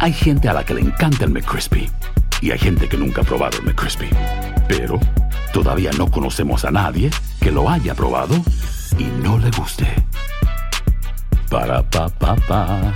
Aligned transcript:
Hay 0.00 0.12
gente 0.12 0.48
a 0.48 0.52
la 0.52 0.64
que 0.64 0.74
le 0.74 0.80
encanta 0.80 1.24
el 1.24 1.30
McCrispy 1.30 1.90
y 2.40 2.52
hay 2.52 2.58
gente 2.58 2.88
que 2.88 2.96
nunca 2.96 3.22
ha 3.22 3.24
probado 3.24 3.58
el 3.58 3.64
McCrispy. 3.64 4.08
Pero 4.68 5.00
todavía 5.52 5.90
no 5.98 6.08
conocemos 6.08 6.64
a 6.64 6.70
nadie 6.70 7.10
que 7.40 7.50
lo 7.50 7.68
haya 7.68 7.96
probado 7.96 8.36
y 8.96 9.04
no 9.22 9.38
le 9.38 9.50
guste. 9.50 9.86
Para 11.50 11.82
pa 11.82 12.08
pa 12.10 12.36
pa. 12.36 12.94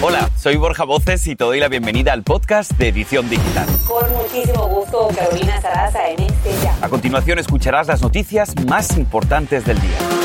Hola, 0.00 0.30
soy 0.38 0.56
Borja 0.56 0.84
Voces 0.84 1.26
y 1.26 1.36
te 1.36 1.44
doy 1.44 1.60
la 1.60 1.68
bienvenida 1.68 2.14
al 2.14 2.22
podcast 2.22 2.72
de 2.72 2.88
Edición 2.88 3.28
Digital. 3.28 3.66
Con 3.86 4.10
muchísimo 4.14 4.68
gusto, 4.68 5.08
Carolina 5.14 5.60
Sarasa 5.60 6.08
en 6.08 6.20
este 6.20 6.50
ya. 6.62 6.78
A 6.80 6.88
continuación 6.88 7.38
escucharás 7.38 7.88
las 7.88 8.00
noticias 8.00 8.54
más 8.66 8.96
importantes 8.96 9.66
del 9.66 9.78
día. 9.80 10.15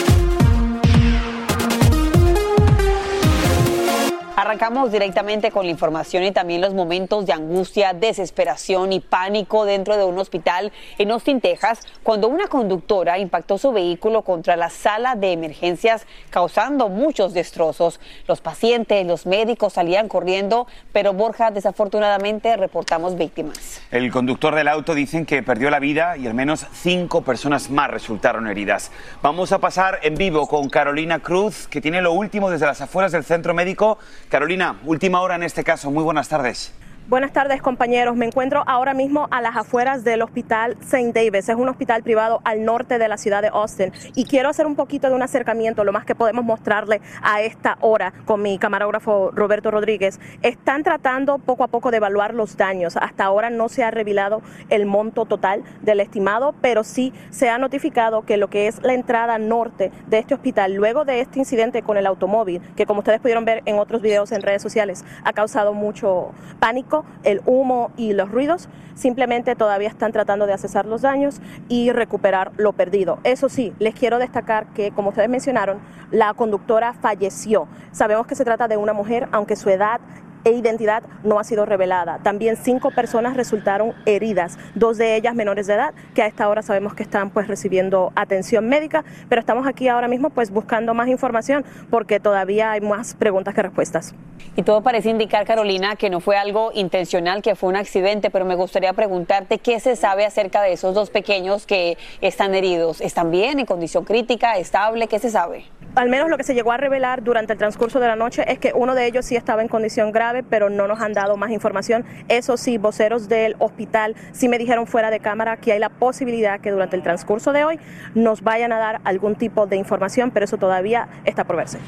Arrancamos 4.41 4.91
directamente 4.91 5.51
con 5.51 5.65
la 5.65 5.71
información 5.71 6.23
y 6.23 6.31
también 6.31 6.61
los 6.61 6.73
momentos 6.73 7.27
de 7.27 7.33
angustia, 7.33 7.93
desesperación 7.93 8.91
y 8.91 8.99
pánico 8.99 9.65
dentro 9.65 9.97
de 9.97 10.03
un 10.03 10.17
hospital 10.17 10.71
en 10.97 11.11
Austin, 11.11 11.41
Texas, 11.41 11.81
cuando 12.01 12.27
una 12.27 12.47
conductora 12.47 13.19
impactó 13.19 13.59
su 13.59 13.71
vehículo 13.71 14.23
contra 14.23 14.55
la 14.55 14.71
sala 14.71 15.13
de 15.13 15.33
emergencias, 15.33 16.07
causando 16.31 16.89
muchos 16.89 17.35
destrozos. 17.35 17.99
Los 18.27 18.41
pacientes, 18.41 19.05
los 19.05 19.27
médicos 19.27 19.73
salían 19.73 20.07
corriendo, 20.07 20.65
pero 20.91 21.13
Borja, 21.13 21.51
desafortunadamente, 21.51 22.57
reportamos 22.57 23.19
víctimas. 23.19 23.83
El 23.91 24.11
conductor 24.11 24.55
del 24.55 24.69
auto 24.69 24.95
dicen 24.95 25.27
que 25.27 25.43
perdió 25.43 25.69
la 25.69 25.77
vida 25.77 26.17
y 26.17 26.25
al 26.25 26.33
menos 26.33 26.65
cinco 26.73 27.21
personas 27.21 27.69
más 27.69 27.91
resultaron 27.91 28.47
heridas. 28.47 28.91
Vamos 29.21 29.51
a 29.51 29.59
pasar 29.59 29.99
en 30.01 30.15
vivo 30.15 30.47
con 30.47 30.67
Carolina 30.67 31.19
Cruz, 31.19 31.67
que 31.67 31.79
tiene 31.79 32.01
lo 32.01 32.13
último 32.13 32.49
desde 32.49 32.65
las 32.65 32.81
afueras 32.81 33.11
del 33.11 33.23
centro 33.23 33.53
médico. 33.53 33.99
Carolina, 34.31 34.77
última 34.85 35.19
hora 35.19 35.35
en 35.35 35.43
este 35.43 35.61
caso. 35.61 35.91
Muy 35.91 36.05
buenas 36.05 36.29
tardes. 36.29 36.73
Buenas 37.11 37.33
tardes 37.33 37.61
compañeros, 37.61 38.15
me 38.15 38.25
encuentro 38.25 38.63
ahora 38.67 38.93
mismo 38.93 39.27
a 39.31 39.41
las 39.41 39.57
afueras 39.57 40.05
del 40.05 40.21
hospital 40.21 40.77
St. 40.79 41.11
Davis, 41.11 41.49
es 41.49 41.57
un 41.57 41.67
hospital 41.67 42.03
privado 42.03 42.39
al 42.45 42.63
norte 42.63 42.99
de 42.99 43.09
la 43.09 43.17
ciudad 43.17 43.41
de 43.41 43.49
Austin 43.49 43.91
y 44.15 44.23
quiero 44.23 44.47
hacer 44.47 44.65
un 44.65 44.77
poquito 44.77 45.09
de 45.09 45.15
un 45.15 45.21
acercamiento, 45.21 45.83
lo 45.83 45.91
más 45.91 46.05
que 46.05 46.15
podemos 46.15 46.45
mostrarle 46.45 47.01
a 47.21 47.41
esta 47.41 47.77
hora 47.81 48.13
con 48.23 48.41
mi 48.41 48.57
camarógrafo 48.57 49.31
Roberto 49.31 49.71
Rodríguez. 49.71 50.21
Están 50.41 50.83
tratando 50.83 51.37
poco 51.37 51.65
a 51.65 51.67
poco 51.67 51.91
de 51.91 51.97
evaluar 51.97 52.33
los 52.33 52.55
daños, 52.55 52.95
hasta 52.95 53.25
ahora 53.25 53.49
no 53.49 53.67
se 53.67 53.83
ha 53.83 53.91
revelado 53.91 54.41
el 54.69 54.85
monto 54.85 55.25
total 55.25 55.65
del 55.81 55.99
estimado, 55.99 56.55
pero 56.61 56.85
sí 56.85 57.11
se 57.29 57.49
ha 57.49 57.57
notificado 57.57 58.21
que 58.21 58.37
lo 58.37 58.49
que 58.49 58.67
es 58.67 58.81
la 58.83 58.93
entrada 58.93 59.37
norte 59.37 59.91
de 60.07 60.19
este 60.19 60.33
hospital, 60.33 60.75
luego 60.75 61.03
de 61.03 61.19
este 61.19 61.39
incidente 61.39 61.81
con 61.81 61.97
el 61.97 62.07
automóvil, 62.07 62.61
que 62.77 62.85
como 62.85 62.99
ustedes 62.99 63.19
pudieron 63.19 63.43
ver 63.43 63.63
en 63.65 63.79
otros 63.79 64.01
videos 64.01 64.31
en 64.31 64.41
redes 64.41 64.61
sociales, 64.61 65.03
ha 65.25 65.33
causado 65.33 65.73
mucho 65.73 66.31
pánico 66.61 67.00
el 67.23 67.41
humo 67.45 67.91
y 67.97 68.13
los 68.13 68.31
ruidos, 68.31 68.69
simplemente 68.95 69.55
todavía 69.55 69.89
están 69.89 70.11
tratando 70.11 70.45
de 70.47 70.53
accesar 70.53 70.85
los 70.85 71.01
daños 71.01 71.41
y 71.69 71.91
recuperar 71.91 72.51
lo 72.57 72.73
perdido. 72.73 73.19
Eso 73.23 73.49
sí, 73.49 73.73
les 73.79 73.95
quiero 73.95 74.19
destacar 74.19 74.67
que, 74.73 74.91
como 74.91 75.09
ustedes 75.09 75.29
mencionaron, 75.29 75.79
la 76.11 76.33
conductora 76.33 76.93
falleció. 76.93 77.67
Sabemos 77.91 78.27
que 78.27 78.35
se 78.35 78.45
trata 78.45 78.67
de 78.67 78.77
una 78.77 78.93
mujer, 78.93 79.27
aunque 79.31 79.55
su 79.55 79.69
edad 79.69 80.01
e 80.43 80.51
identidad 80.51 81.03
no 81.23 81.39
ha 81.39 81.43
sido 81.43 81.65
revelada. 81.65 82.19
También 82.23 82.57
cinco 82.57 82.91
personas 82.91 83.35
resultaron 83.35 83.93
heridas, 84.05 84.57
dos 84.75 84.97
de 84.97 85.15
ellas 85.15 85.35
menores 85.35 85.67
de 85.67 85.73
edad, 85.73 85.93
que 86.13 86.21
a 86.21 86.27
esta 86.27 86.49
hora 86.49 86.61
sabemos 86.61 86.93
que 86.93 87.03
están 87.03 87.29
pues 87.29 87.47
recibiendo 87.47 88.11
atención 88.15 88.67
médica, 88.67 89.03
pero 89.29 89.39
estamos 89.39 89.67
aquí 89.67 89.87
ahora 89.87 90.07
mismo 90.07 90.29
pues 90.29 90.51
buscando 90.51 90.93
más 90.93 91.07
información 91.07 91.65
porque 91.89 92.19
todavía 92.19 92.71
hay 92.71 92.81
más 92.81 93.13
preguntas 93.15 93.53
que 93.53 93.61
respuestas. 93.61 94.13
Y 94.55 94.63
todo 94.63 94.81
parece 94.81 95.09
indicar, 95.09 95.45
Carolina, 95.45 95.95
que 95.95 96.09
no 96.09 96.19
fue 96.19 96.37
algo 96.37 96.71
intencional, 96.73 97.41
que 97.41 97.55
fue 97.55 97.69
un 97.69 97.75
accidente, 97.75 98.29
pero 98.29 98.43
me 98.43 98.55
gustaría 98.55 98.91
preguntarte 98.93 99.59
qué 99.59 99.79
se 99.79 99.95
sabe 99.95 100.25
acerca 100.25 100.61
de 100.61 100.73
esos 100.73 100.93
dos 100.93 101.09
pequeños 101.09 101.65
que 101.65 101.97
están 102.19 102.53
heridos. 102.53 102.99
¿Están 103.01 103.31
bien, 103.31 103.59
en 103.59 103.65
condición 103.65 104.03
crítica, 104.03 104.57
estable? 104.57 105.07
¿Qué 105.07 105.19
se 105.19 105.29
sabe? 105.29 105.65
Al 105.93 106.07
menos 106.07 106.29
lo 106.29 106.37
que 106.37 106.43
se 106.43 106.53
llegó 106.53 106.71
a 106.71 106.77
revelar 106.77 107.21
durante 107.21 107.51
el 107.51 107.59
transcurso 107.59 107.99
de 107.99 108.07
la 108.07 108.15
noche 108.15 108.45
es 108.47 108.59
que 108.59 108.71
uno 108.73 108.95
de 108.95 109.05
ellos 109.05 109.25
sí 109.25 109.35
estaba 109.35 109.61
en 109.61 109.67
condición 109.67 110.13
grave 110.13 110.41
pero 110.41 110.69
no 110.69 110.87
nos 110.87 111.01
han 111.01 111.11
dado 111.11 111.35
más 111.35 111.51
información. 111.51 112.05
Eso 112.29 112.55
sí, 112.55 112.77
voceros 112.77 113.27
del 113.27 113.57
hospital 113.59 114.15
sí 114.31 114.47
me 114.47 114.57
dijeron 114.57 114.87
fuera 114.87 115.11
de 115.11 115.19
cámara 115.19 115.57
que 115.57 115.73
hay 115.73 115.79
la 115.79 115.89
posibilidad 115.89 116.61
que 116.61 116.71
durante 116.71 116.95
el 116.95 117.03
transcurso 117.03 117.51
de 117.51 117.65
hoy 117.65 117.79
nos 118.15 118.41
vayan 118.41 118.71
a 118.71 118.77
dar 118.77 119.01
algún 119.03 119.35
tipo 119.35 119.67
de 119.67 119.75
información, 119.75 120.31
pero 120.31 120.45
eso 120.45 120.57
todavía 120.57 121.09
está 121.25 121.43
por 121.43 121.57
verse. 121.57 121.79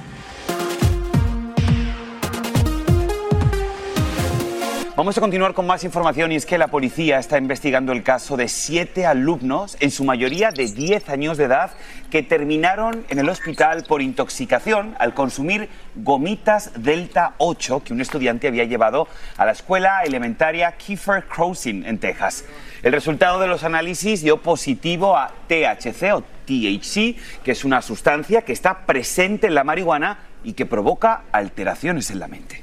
Vamos 4.96 5.18
a 5.18 5.22
continuar 5.22 5.56
con 5.56 5.66
más 5.66 5.84
información 5.84 6.32
y 6.32 6.36
es 6.36 6.46
que 6.46 6.60
la 6.60 6.68
policía 6.68 7.18
está 7.18 7.40
investigando 7.40 7.94
el 7.94 8.04
caso 8.04 8.38
de 8.38 8.48
siete 8.48 9.08
alumnos, 9.08 9.76
en 9.80 9.90
su 9.90 10.04
mayoría 10.04 10.52
de 10.52 10.68
10 10.68 11.10
años 11.10 11.40
de 11.40 11.46
edad, 11.46 11.72
que 12.12 12.22
terminaron 12.22 13.04
en 13.10 13.18
el 13.18 13.28
hospital 13.28 13.86
por 13.88 14.04
intoxicación 14.04 14.96
al 15.00 15.16
consumir 15.16 15.68
gomitas 15.96 16.74
Delta 16.76 17.34
8 17.40 17.82
que 17.84 17.92
un 17.92 18.02
estudiante 18.02 18.48
había 18.48 18.66
llevado 18.66 19.08
a 19.36 19.48
la 19.48 19.54
escuela 19.54 20.04
elementaria 20.04 20.74
Kiefer 20.74 21.24
Crossing 21.24 21.88
en 21.88 21.98
Texas. 21.98 22.46
El 22.84 22.92
resultado 22.92 23.40
de 23.40 23.48
los 23.48 23.64
análisis 23.64 24.22
dio 24.22 24.44
positivo 24.44 25.18
a 25.18 25.32
THC 25.48 26.14
o 26.14 26.22
THC, 26.46 27.18
que 27.44 27.52
es 27.54 27.66
una 27.66 27.82
sustancia 27.82 28.44
que 28.44 28.54
está 28.54 28.86
presente 28.86 29.48
en 29.48 29.56
la 29.56 29.64
marihuana 29.64 30.20
y 30.44 30.54
que 30.54 30.68
provoca 30.68 31.24
alteraciones 31.32 32.12
en 32.12 32.20
la 32.20 32.28
mente 32.28 32.63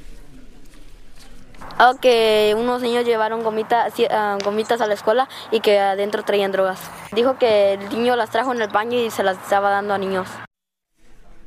que 2.00 2.54
unos 2.56 2.82
niños 2.82 3.04
llevaron 3.04 3.42
gomitas, 3.42 3.92
ah, 4.10 4.38
gomitas 4.44 4.80
a 4.80 4.86
la 4.86 4.94
escuela 4.94 5.28
y 5.50 5.60
que 5.60 5.78
adentro 5.78 6.22
traían 6.22 6.52
drogas. 6.52 6.80
Dijo 7.12 7.38
que 7.38 7.74
el 7.74 7.88
niño 7.90 8.16
las 8.16 8.30
trajo 8.30 8.52
en 8.52 8.62
el 8.62 8.68
baño 8.68 8.98
y 8.98 9.10
se 9.10 9.22
las 9.22 9.38
estaba 9.38 9.70
dando 9.70 9.94
a 9.94 9.98
niños. 9.98 10.28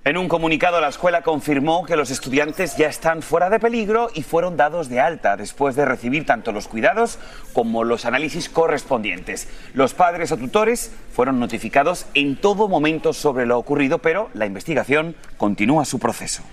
En 0.05 0.17
un 0.17 0.27
comunicado, 0.27 0.81
la 0.81 0.89
escuela 0.89 1.21
confirmó 1.21 1.85
que 1.85 1.95
los 1.95 2.11
estudiantes 2.11 2.75
ya 2.75 2.87
están 2.87 3.21
fuera 3.21 3.49
de 3.49 3.57
peligro 3.57 4.09
y 4.13 4.23
fueron 4.23 4.57
dados 4.57 4.89
de 4.89 4.99
alta 4.99 5.37
después 5.37 5.77
de 5.77 5.85
recibir 5.85 6.25
tanto 6.25 6.51
los 6.51 6.67
cuidados 6.67 7.19
como 7.53 7.85
los 7.85 8.03
análisis 8.03 8.49
correspondientes. 8.49 9.47
Los 9.73 9.93
padres 9.93 10.33
o 10.33 10.37
tutores 10.37 10.91
fueron 11.13 11.39
notificados 11.39 12.05
en 12.15 12.35
todo 12.35 12.67
momento 12.67 13.13
sobre 13.13 13.45
lo 13.45 13.57
ocurrido, 13.57 13.99
pero 13.99 14.29
la 14.33 14.45
investigación 14.45 15.15
continúa 15.37 15.85
su 15.85 15.99
proceso. 15.99 16.43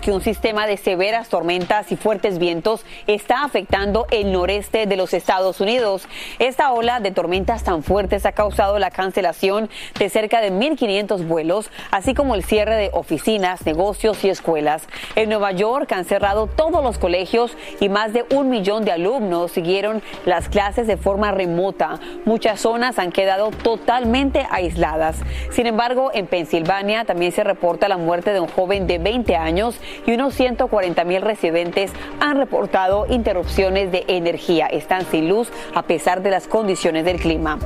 Que 0.00 0.12
un 0.12 0.20
sistema 0.20 0.68
de 0.68 0.76
severas 0.76 1.28
tormentas 1.28 1.90
y 1.90 1.96
fuertes 1.96 2.38
vientos 2.38 2.86
está 3.08 3.42
afectando 3.42 4.06
el 4.12 4.30
noreste 4.30 4.86
de 4.86 4.96
los 4.96 5.12
Estados 5.12 5.60
Unidos. 5.60 6.06
Esta 6.38 6.72
ola 6.72 7.00
de 7.00 7.10
tormentas 7.10 7.64
tan 7.64 7.82
fuertes 7.82 8.24
ha 8.24 8.30
causado 8.30 8.78
la 8.78 8.92
cancelación 8.92 9.68
de 9.98 10.08
cerca 10.10 10.40
de 10.40 10.52
1.500 10.52 11.26
vuelos, 11.26 11.70
así 11.90 12.14
como 12.14 12.36
el 12.36 12.44
cierre 12.44 12.76
de 12.76 12.90
oficinas, 12.92 13.66
negocios 13.66 14.22
y 14.22 14.28
escuelas. 14.28 14.86
En 15.16 15.28
Nueva 15.28 15.50
York 15.50 15.90
han 15.90 16.04
cerrado 16.04 16.46
todos 16.46 16.84
los 16.84 16.98
colegios 16.98 17.56
y 17.80 17.88
más 17.88 18.12
de 18.12 18.24
un 18.30 18.50
millón 18.50 18.84
de 18.84 18.92
alumnos 18.92 19.50
siguieron 19.50 20.04
las 20.24 20.48
clases 20.48 20.86
de 20.86 20.96
forma 20.96 21.32
remota. 21.32 21.98
Muchas 22.24 22.60
zonas 22.60 23.00
han 23.00 23.10
quedado 23.10 23.50
totalmente 23.50 24.46
aisladas. 24.52 25.16
Sin 25.50 25.66
embargo, 25.66 26.12
en 26.14 26.28
Pensilvania 26.28 27.04
también 27.04 27.32
se 27.32 27.42
reporta 27.42 27.88
la 27.88 27.96
muerte 27.96 28.32
de 28.32 28.38
un 28.38 28.48
joven 28.48 28.86
de 28.86 28.98
20 28.98 29.34
años 29.34 29.63
y 30.06 30.12
unos 30.12 30.34
140 30.34 31.04
mil 31.04 31.22
residentes 31.22 31.92
han 32.20 32.36
reportado 32.36 33.06
interrupciones 33.08 33.90
de 33.92 34.04
energía. 34.08 34.66
Están 34.66 35.06
sin 35.06 35.28
luz 35.28 35.50
a 35.74 35.82
pesar 35.82 36.22
de 36.22 36.30
las 36.30 36.48
condiciones 36.48 37.04
del 37.04 37.18
clima. 37.18 37.58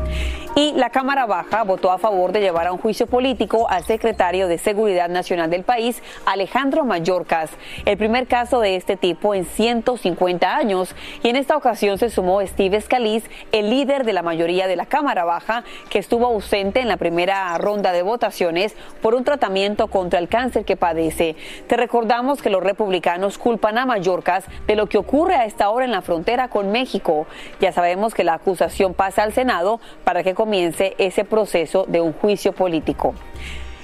Y 0.55 0.73
la 0.73 0.91
Cámara 0.91 1.25
Baja 1.27 1.63
votó 1.63 1.93
a 1.93 1.99
favor 1.99 2.33
de 2.33 2.41
llevar 2.41 2.67
a 2.67 2.73
un 2.73 2.79
juicio 2.79 3.07
político 3.07 3.69
al 3.71 3.85
secretario 3.85 4.49
de 4.49 4.59
Seguridad 4.59 5.09
Nacional 5.09 5.51
del 5.51 5.63
país, 5.63 6.03
Alejandro 6.27 6.85
Mayorkas, 6.85 7.51
el 7.85 7.97
primer 7.97 8.27
caso 8.27 8.59
de 8.59 8.75
este 8.75 8.97
tipo 8.97 9.37
en 9.37 9.45
150 9.45 10.57
años. 10.57 10.97
Y 11.23 11.29
en 11.29 11.37
esta 11.37 11.57
ocasión 11.57 11.99
se 11.99 12.11
sumó 12.11 12.45
Steve 12.45 12.81
Scalise, 12.81 13.31
el 13.53 13.71
líder 13.71 14.05
de 14.05 14.13
la 14.13 14.23
mayoría 14.23 14.67
de 14.67 14.75
la 14.75 14.87
Cámara 14.87 15.25
Baja, 15.25 15.63
que 15.91 16.01
estuvo 16.01 16.27
ausente 16.27 16.81
en 16.81 16.89
la 16.89 16.97
primera 16.97 17.57
ronda 17.59 17.93
de 17.93 18.03
votaciones 18.03 18.75
por 19.01 19.15
un 19.15 19.23
tratamiento 19.23 19.87
contra 19.87 20.19
el 20.19 20.29
cáncer 20.29 20.65
que 20.65 20.77
padece. 20.77 21.37
Te 21.69 21.77
recordamos 21.89 22.43
que 22.43 22.51
los 22.51 22.63
republicanos 22.63 23.39
culpan 23.39 23.79
a 23.79 23.87
Mayorkas 23.87 24.45
de 24.67 24.77
lo 24.77 24.89
que 24.89 24.99
ocurre 24.99 25.37
a 25.37 25.47
esta 25.47 25.71
hora 25.71 25.87
en 25.87 25.91
la 25.91 26.03
frontera 26.03 26.49
con 26.49 26.71
México. 26.71 27.27
Ya 27.61 27.73
sabemos 27.73 28.13
que 28.13 28.25
la 28.25 28.35
acusación 28.35 28.93
pasa 28.93 29.23
al 29.23 29.33
Senado 29.33 29.81
para 30.05 30.23
que 30.23 30.35
comience 30.35 30.95
ese 30.99 31.25
proceso 31.25 31.87
de 31.89 32.03
un 32.03 32.13
juicio 32.13 32.53
político. 32.53 33.15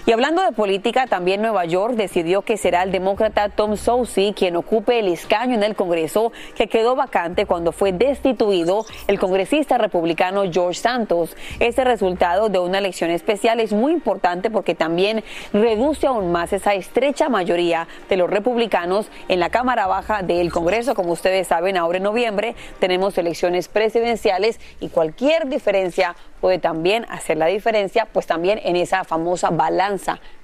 Y 0.06 0.12
hablando 0.12 0.42
de 0.42 0.52
política, 0.52 1.06
también 1.06 1.40
Nueva 1.40 1.64
York 1.64 1.94
decidió 1.94 2.42
que 2.42 2.58
será 2.58 2.82
el 2.82 2.92
demócrata 2.92 3.48
Tom 3.48 3.78
Soucy 3.78 4.34
quien 4.36 4.54
ocupe 4.54 4.98
el 4.98 5.08
escaño 5.08 5.54
en 5.54 5.62
el 5.62 5.74
Congreso 5.74 6.30
que 6.56 6.68
quedó 6.68 6.94
vacante 6.94 7.46
cuando 7.46 7.72
fue 7.72 7.90
destituido 7.92 8.84
el 9.08 9.18
congresista 9.18 9.78
republicano 9.78 10.42
George 10.52 10.78
Santos. 10.78 11.34
Este 11.58 11.84
resultado 11.84 12.50
de 12.50 12.58
una 12.58 12.76
elección 12.76 13.08
especial 13.08 13.60
es 13.60 13.72
muy 13.72 13.92
importante 13.92 14.50
porque 14.50 14.74
también 14.74 15.24
reduce 15.54 16.06
aún 16.06 16.30
más 16.30 16.52
esa 16.52 16.74
estrecha 16.74 17.30
mayoría 17.30 17.88
de 18.10 18.18
los 18.18 18.28
republicanos 18.28 19.06
en 19.28 19.40
la 19.40 19.48
Cámara 19.48 19.86
Baja 19.86 20.22
del 20.22 20.52
Congreso. 20.52 20.94
Como 20.94 21.12
ustedes 21.12 21.46
saben, 21.46 21.78
ahora 21.78 21.96
en 21.96 22.02
noviembre 22.02 22.56
tenemos 22.78 23.16
elecciones 23.16 23.68
presidenciales 23.68 24.60
y 24.80 24.90
cualquier 24.90 25.48
diferencia 25.48 26.14
puede 26.42 26.58
también 26.58 27.06
hacer 27.08 27.38
la 27.38 27.46
diferencia, 27.46 28.06
pues 28.12 28.26
también 28.26 28.60
en 28.64 28.76
esa 28.76 29.04
famosa 29.04 29.48
balanza 29.48 29.93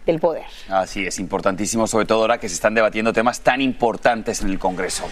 del 0.06 0.20
poder. 0.20 0.44
Así 0.69 1.06
es, 1.06 1.19
importantísimo, 1.19 1.87
sobre 1.87 2.06
todo 2.06 2.23
ahora 2.23 2.38
que 2.38 2.49
se 2.49 2.55
están 2.55 2.75
debatiendo 2.75 3.12
temas 3.12 3.41
tan 3.41 3.61
importantes 3.61 4.41
en 4.43 4.50
el 4.50 4.58
Congreso. 4.58 5.08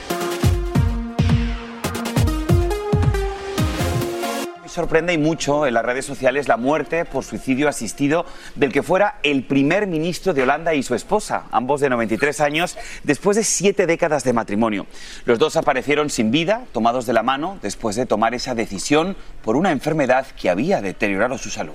sorprende 4.79 5.13
y 5.13 5.19
mucho 5.19 5.67
en 5.67 5.75
las 5.75 5.85
redes 5.85 6.05
sociales 6.05 6.47
la 6.47 6.57
muerte 6.57 7.05
por 7.05 7.25
suicidio 7.25 7.69
asistido 7.69 8.25
del 8.55 8.73
que 8.73 8.85
fuera 8.85 9.19
el 9.25 9.43
primer 9.43 9.89
ministro 9.89 10.35
de 10.35 10.45
Holanda 10.45 10.73
y 10.73 10.85
su 10.85 10.95
esposa, 10.95 11.47
ambos 11.51 11.81
de 11.81 11.91
93 11.91 12.41
años, 12.41 12.79
después 13.03 13.37
de 13.37 13.43
siete 13.43 13.87
décadas 13.87 14.23
de 14.23 14.33
matrimonio. 14.33 14.87
Los 15.25 15.41
dos 15.41 15.57
aparecieron 15.57 16.11
sin 16.11 16.31
vida, 16.31 16.63
tomados 16.71 17.07
de 17.07 17.13
la 17.13 17.25
mano, 17.25 17.59
después 17.61 17.97
de 17.97 18.07
tomar 18.07 18.35
esa 18.35 18.55
decisión 18.55 19.17
por 19.43 19.57
una 19.57 19.73
enfermedad 19.73 20.29
que 20.41 20.49
había 20.49 20.81
deteriorado 20.81 21.39
su 21.39 21.51
salud. 21.51 21.75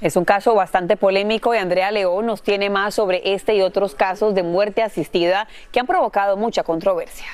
Es 0.00 0.16
un 0.16 0.24
caso 0.24 0.54
bastante 0.54 0.96
polémico 0.96 1.54
y 1.54 1.58
Andrea 1.58 1.90
León 1.90 2.26
nos 2.26 2.42
tiene 2.42 2.70
más 2.70 2.94
sobre 2.94 3.34
este 3.34 3.54
y 3.54 3.60
otros 3.60 3.94
casos 3.94 4.34
de 4.34 4.42
muerte 4.42 4.82
asistida 4.82 5.46
que 5.72 5.80
han 5.80 5.86
provocado 5.86 6.38
mucha 6.38 6.62
controversia. 6.62 7.26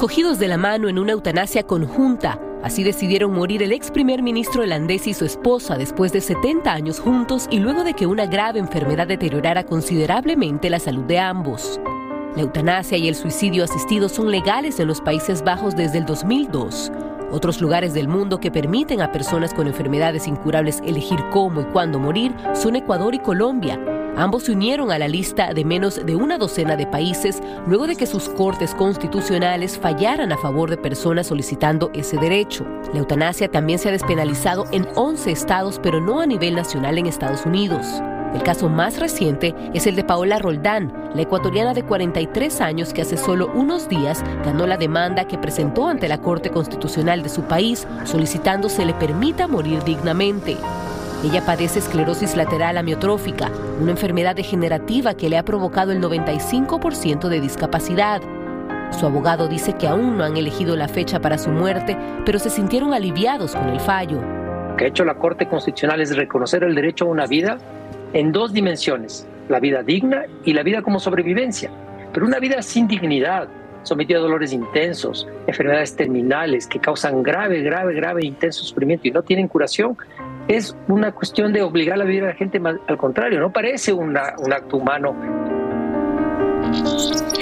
Cogidos 0.00 0.38
de 0.38 0.48
la 0.48 0.56
mano 0.56 0.88
en 0.88 0.98
una 0.98 1.12
eutanasia 1.12 1.62
conjunta, 1.62 2.40
así 2.62 2.82
decidieron 2.82 3.32
morir 3.32 3.62
el 3.62 3.72
ex 3.72 3.92
primer 3.92 4.20
ministro 4.20 4.62
holandés 4.62 5.06
y 5.06 5.14
su 5.14 5.24
esposa 5.24 5.76
después 5.76 6.12
de 6.12 6.20
70 6.20 6.72
años 6.72 6.98
juntos 6.98 7.46
y 7.50 7.60
luego 7.60 7.84
de 7.84 7.94
que 7.94 8.06
una 8.06 8.26
grave 8.26 8.58
enfermedad 8.58 9.06
deteriorara 9.06 9.64
considerablemente 9.64 10.70
la 10.70 10.80
salud 10.80 11.04
de 11.04 11.20
ambos. 11.20 11.80
La 12.34 12.42
eutanasia 12.42 12.98
y 12.98 13.06
el 13.06 13.14
suicidio 13.14 13.62
asistido 13.62 14.08
son 14.08 14.32
legales 14.32 14.80
en 14.80 14.88
los 14.88 15.00
Países 15.00 15.44
Bajos 15.44 15.76
desde 15.76 15.98
el 15.98 16.04
2002. 16.04 16.90
Otros 17.34 17.60
lugares 17.60 17.94
del 17.94 18.06
mundo 18.06 18.38
que 18.38 18.52
permiten 18.52 19.00
a 19.00 19.10
personas 19.10 19.52
con 19.52 19.66
enfermedades 19.66 20.28
incurables 20.28 20.80
elegir 20.86 21.18
cómo 21.32 21.62
y 21.62 21.64
cuándo 21.64 21.98
morir 21.98 22.32
son 22.54 22.76
Ecuador 22.76 23.12
y 23.12 23.18
Colombia, 23.18 23.76
Ambos 24.16 24.44
se 24.44 24.52
unieron 24.52 24.92
a 24.92 24.98
la 24.98 25.08
lista 25.08 25.52
de 25.52 25.64
menos 25.64 26.06
de 26.06 26.14
una 26.14 26.38
docena 26.38 26.76
de 26.76 26.86
países 26.86 27.42
luego 27.66 27.88
de 27.88 27.96
que 27.96 28.06
sus 28.06 28.28
cortes 28.28 28.72
constitucionales 28.72 29.76
fallaran 29.76 30.30
a 30.30 30.38
favor 30.38 30.70
de 30.70 30.76
personas 30.76 31.26
solicitando 31.26 31.90
ese 31.94 32.16
derecho. 32.18 32.64
La 32.92 33.00
eutanasia 33.00 33.50
también 33.50 33.80
se 33.80 33.88
ha 33.88 33.92
despenalizado 33.92 34.66
en 34.70 34.86
11 34.94 35.32
estados, 35.32 35.80
pero 35.82 36.00
no 36.00 36.20
a 36.20 36.26
nivel 36.26 36.54
nacional 36.54 36.96
en 36.98 37.06
Estados 37.06 37.44
Unidos. 37.44 37.84
El 38.34 38.42
caso 38.42 38.68
más 38.68 38.98
reciente 38.98 39.54
es 39.74 39.86
el 39.86 39.94
de 39.94 40.02
Paola 40.02 40.40
Roldán, 40.40 40.92
la 41.14 41.22
ecuatoriana 41.22 41.72
de 41.72 41.84
43 41.84 42.60
años 42.60 42.92
que 42.92 43.02
hace 43.02 43.16
solo 43.16 43.48
unos 43.54 43.88
días 43.88 44.24
ganó 44.44 44.66
la 44.66 44.76
demanda 44.76 45.28
que 45.28 45.38
presentó 45.38 45.86
ante 45.86 46.08
la 46.08 46.18
Corte 46.18 46.50
Constitucional 46.50 47.22
de 47.22 47.28
su 47.28 47.42
país 47.42 47.86
solicitando 48.02 48.68
se 48.68 48.84
le 48.84 48.92
permita 48.92 49.46
morir 49.46 49.84
dignamente. 49.84 50.56
Ella 51.24 51.46
padece 51.46 51.78
esclerosis 51.78 52.36
lateral 52.36 52.76
amiotrófica, 52.76 53.50
una 53.80 53.92
enfermedad 53.92 54.34
degenerativa 54.34 55.14
que 55.14 55.28
le 55.28 55.38
ha 55.38 55.44
provocado 55.44 55.92
el 55.92 56.02
95% 56.02 57.28
de 57.28 57.40
discapacidad. 57.40 58.20
Su 58.90 59.06
abogado 59.06 59.46
dice 59.46 59.74
que 59.74 59.86
aún 59.86 60.18
no 60.18 60.24
han 60.24 60.36
elegido 60.36 60.74
la 60.76 60.88
fecha 60.88 61.20
para 61.20 61.38
su 61.38 61.50
muerte, 61.50 61.96
pero 62.26 62.40
se 62.40 62.50
sintieron 62.50 62.94
aliviados 62.94 63.54
con 63.54 63.68
el 63.68 63.80
fallo. 63.80 64.20
Lo 64.70 64.76
que 64.76 64.84
ha 64.86 64.88
hecho 64.88 65.04
la 65.04 65.14
Corte 65.14 65.48
Constitucional 65.48 66.00
es 66.00 66.16
reconocer 66.16 66.64
el 66.64 66.74
derecho 66.74 67.04
a 67.04 67.08
una 67.08 67.26
vida 67.26 67.58
en 68.14 68.32
dos 68.32 68.52
dimensiones, 68.52 69.28
la 69.48 69.60
vida 69.60 69.82
digna 69.82 70.24
y 70.44 70.54
la 70.54 70.62
vida 70.62 70.80
como 70.80 70.98
sobrevivencia, 70.98 71.70
pero 72.12 72.24
una 72.24 72.38
vida 72.38 72.62
sin 72.62 72.88
dignidad, 72.88 73.48
sometida 73.82 74.18
a 74.18 74.22
dolores 74.22 74.52
intensos, 74.52 75.28
enfermedades 75.46 75.94
terminales 75.94 76.66
que 76.66 76.78
causan 76.78 77.22
grave, 77.22 77.60
grave, 77.60 77.92
grave 77.94 78.24
intenso 78.24 78.64
sufrimiento 78.64 79.08
y 79.08 79.10
no 79.10 79.22
tienen 79.22 79.48
curación, 79.48 79.98
es 80.48 80.76
una 80.88 81.12
cuestión 81.12 81.52
de 81.52 81.62
obligar 81.62 82.00
a 82.00 82.04
vivir 82.04 82.24
a 82.24 82.28
la 82.28 82.34
gente, 82.34 82.60
al 82.86 82.96
contrario, 82.96 83.40
no 83.40 83.52
parece 83.52 83.92
un 83.92 84.16
acto 84.16 84.76
humano. 84.76 85.43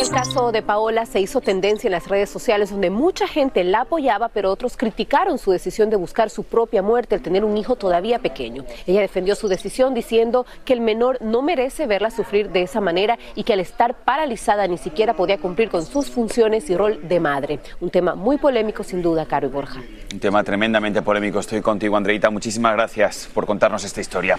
El 0.03 0.11
caso 0.11 0.53
de 0.53 0.63
Paola 0.63 1.07
se 1.07 1.21
hizo 1.21 1.41
tendencia 1.41 1.89
en 1.89 1.93
las 1.93 2.09
redes 2.09 2.29
sociales 2.29 2.71
donde 2.71 2.91
mucha 2.91 3.27
gente 3.27 3.65
la 3.65 3.83
apoyaba, 3.83 4.29
pero 4.29 4.51
otros 4.51 4.77
criticaron 4.77 5.39
su 5.39 5.53
decisión 5.53 5.91
de 5.91 5.97
buscar 5.97 6.29
su 6.29 6.45
propia 6.45 6.83
muerte 6.83 7.15
al 7.15 7.23
tener 7.23 7.45
un 7.45 7.57
hijo 7.57 7.77
todavía 7.77 8.19
pequeño. 8.19 8.65
Ella 8.87 9.01
defendió 9.01 9.35
su 9.37 9.49
decisión 9.49 9.95
diciendo 9.95 10.45
que 10.65 10.73
el 10.73 10.81
menor 10.81 11.19
no 11.23 11.41
merece 11.41 11.87
verla 11.87 12.11
sufrir 12.11 12.51
de 12.51 12.63
esa 12.63 12.81
manera 12.81 13.19
y 13.35 13.45
que 13.45 13.53
al 13.53 13.61
estar 13.61 13.95
paralizada 13.95 14.67
ni 14.67 14.77
siquiera 14.77 15.15
podía 15.15 15.39
cumplir 15.39 15.71
con 15.71 15.87
sus 15.87 16.11
funciones 16.11 16.69
y 16.69 16.77
rol 16.77 17.09
de 17.09 17.21
madre. 17.21 17.61
Un 17.81 17.91
tema 17.91 18.15
muy 18.15 18.39
polémico 18.39 18.83
sin 18.83 19.03
duda, 19.03 19.25
Caro 19.27 19.47
y 19.47 19.51
Borja. 19.51 19.83
Un 20.13 20.21
tema 20.21 20.43
tremendamente 20.43 21.01
polémico. 21.03 21.39
Estoy 21.39 21.63
contigo, 21.63 21.97
Andreita. 21.97 22.29
Muchísimas 22.29 22.75
gracias 22.75 23.29
por 23.33 23.47
contarnos 23.47 23.85
esta 23.85 24.01
historia. 24.01 24.39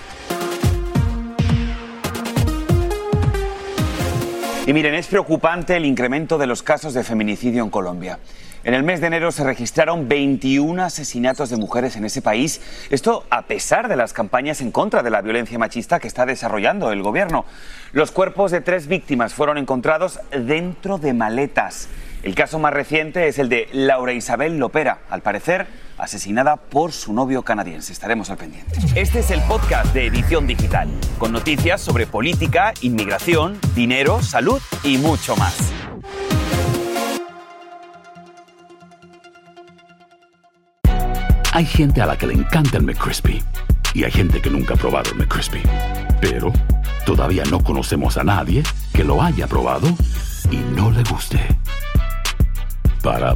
Y 4.66 4.72
miren, 4.72 4.96
es 4.96 5.08
preocupante 5.08 5.76
el 5.76 5.84
incremento 5.84 6.38
de 6.38 6.48
los 6.48 6.64
casos 6.64 6.94
de 6.94 7.04
feminicidio 7.04 7.64
en 7.64 7.70
Colombia. 7.70 8.20
En 8.64 8.74
el 8.74 8.84
mes 8.84 9.02
de 9.02 9.08
enero 9.08 9.34
se 9.34 9.44
registraron 9.44 10.08
21 10.08 10.82
asesinatos 10.82 11.50
de 11.50 11.58
mujeres 11.58 11.98
en 11.98 12.06
ese 12.06 12.22
país. 12.22 12.62
Esto 12.90 13.26
a 13.30 13.42
pesar 13.42 13.90
de 13.90 13.98
las 13.98 14.14
campañas 14.14 14.62
en 14.62 14.72
contra 14.72 15.04
de 15.04 15.10
la 15.10 15.22
violencia 15.22 15.60
machista 15.60 16.00
que 16.00 16.08
está 16.08 16.26
desarrollando 16.26 16.94
el 16.94 17.02
gobierno. 17.02 17.44
Los 17.92 18.12
cuerpos 18.12 18.52
de 18.52 18.62
tres 18.62 18.88
víctimas 18.88 19.34
fueron 19.34 19.58
encontrados 19.58 20.22
dentro 20.32 20.98
de 20.98 21.12
maletas. 21.12 21.90
El 22.24 22.36
caso 22.36 22.58
más 22.58 22.74
reciente 22.74 23.28
es 23.28 23.38
el 23.38 23.50
de 23.50 23.68
Laura 23.74 24.14
Isabel 24.14 24.58
Lopera, 24.58 25.00
al 25.10 25.22
parecer 25.22 25.68
asesinada 25.98 26.56
por 26.56 26.94
su 26.94 27.12
novio 27.12 27.44
canadiense. 27.44 27.92
Estaremos 27.92 28.30
al 28.30 28.38
pendiente. 28.38 28.80
Este 28.96 29.20
es 29.20 29.30
el 29.30 29.42
podcast 29.42 29.94
de 29.94 30.08
Edición 30.08 30.48
Digital, 30.48 30.88
con 31.18 31.34
noticias 31.34 31.82
sobre 31.82 32.08
política, 32.08 32.74
inmigración, 32.80 33.60
dinero, 33.76 34.22
salud 34.22 34.62
y 34.86 34.98
mucho 35.00 35.36
más. 35.36 35.74
Hay 41.52 41.66
gente 41.66 42.02
a 42.02 42.06
la 42.06 42.18
que 42.18 42.28
le 42.28 42.36
encanta 42.36 42.78
el 42.78 42.84
McCrispy 42.84 43.44
y 43.94 44.06
hay 44.06 44.12
gente 44.12 44.42
que 44.42 44.50
nunca 44.50 44.76
ha 44.76 44.78
probado 44.78 45.12
el 45.12 45.18
McCrispy. 45.18 45.62
Pero 46.22 46.54
todavía 47.06 47.44
no 47.52 47.62
conocemos 47.62 48.18
a 48.18 48.24
nadie 48.24 48.64
que 48.94 49.04
lo 49.04 49.22
haya 49.22 49.46
probado 49.46 49.90
y 50.50 50.56
no 50.74 50.90
le 50.90 51.04
guste. 51.04 51.40
Para 53.04 53.36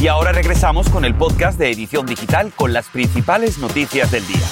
Y 0.00 0.08
ahora 0.08 0.32
regresamos 0.32 0.88
con 0.88 1.04
el 1.04 1.14
podcast 1.14 1.58
de 1.58 1.70
Edición 1.70 2.06
Digital 2.06 2.54
con 2.56 2.72
las 2.72 2.88
principales 2.88 3.58
noticias 3.58 4.10
del 4.10 4.26
día. 4.26 4.46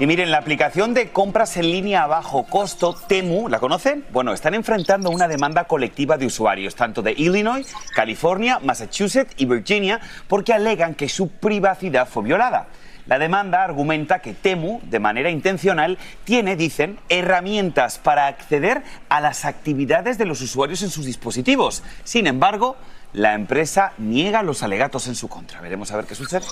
Y 0.00 0.06
miren, 0.06 0.32
la 0.32 0.38
aplicación 0.38 0.94
de 0.94 1.12
compras 1.12 1.56
en 1.56 1.70
línea 1.70 2.02
a 2.02 2.06
bajo 2.08 2.42
costo, 2.42 2.96
Temu, 3.06 3.48
¿la 3.48 3.60
conocen? 3.60 4.04
Bueno, 4.12 4.32
están 4.32 4.54
enfrentando 4.54 5.10
una 5.10 5.28
demanda 5.28 5.62
colectiva 5.68 6.18
de 6.18 6.26
usuarios, 6.26 6.74
tanto 6.74 7.02
de 7.02 7.12
Illinois, 7.12 7.72
California, 7.94 8.58
Massachusetts 8.58 9.34
y 9.36 9.46
Virginia, 9.46 10.00
porque 10.26 10.52
alegan 10.52 10.96
que 10.96 11.08
su 11.08 11.28
privacidad 11.28 12.08
fue 12.08 12.24
violada. 12.24 12.66
La 13.06 13.18
demanda 13.18 13.62
argumenta 13.62 14.20
que 14.20 14.32
Temu, 14.32 14.80
de 14.84 14.98
manera 14.98 15.30
intencional, 15.30 15.98
tiene, 16.24 16.56
dicen, 16.56 16.98
herramientas 17.08 17.98
para 17.98 18.26
acceder 18.26 18.82
a 19.08 19.20
las 19.20 19.44
actividades 19.44 20.18
de 20.18 20.24
los 20.24 20.40
usuarios 20.40 20.82
en 20.82 20.90
sus 20.90 21.06
dispositivos. 21.06 21.82
Sin 22.04 22.28
embargo, 22.28 22.76
la 23.12 23.34
empresa 23.34 23.92
niega 23.98 24.42
los 24.42 24.62
alegatos 24.62 25.06
en 25.06 25.14
su 25.14 25.28
contra. 25.28 25.60
Veremos 25.60 25.90
a 25.92 25.96
ver 25.96 26.06
qué 26.06 26.14
sucede. 26.14 26.46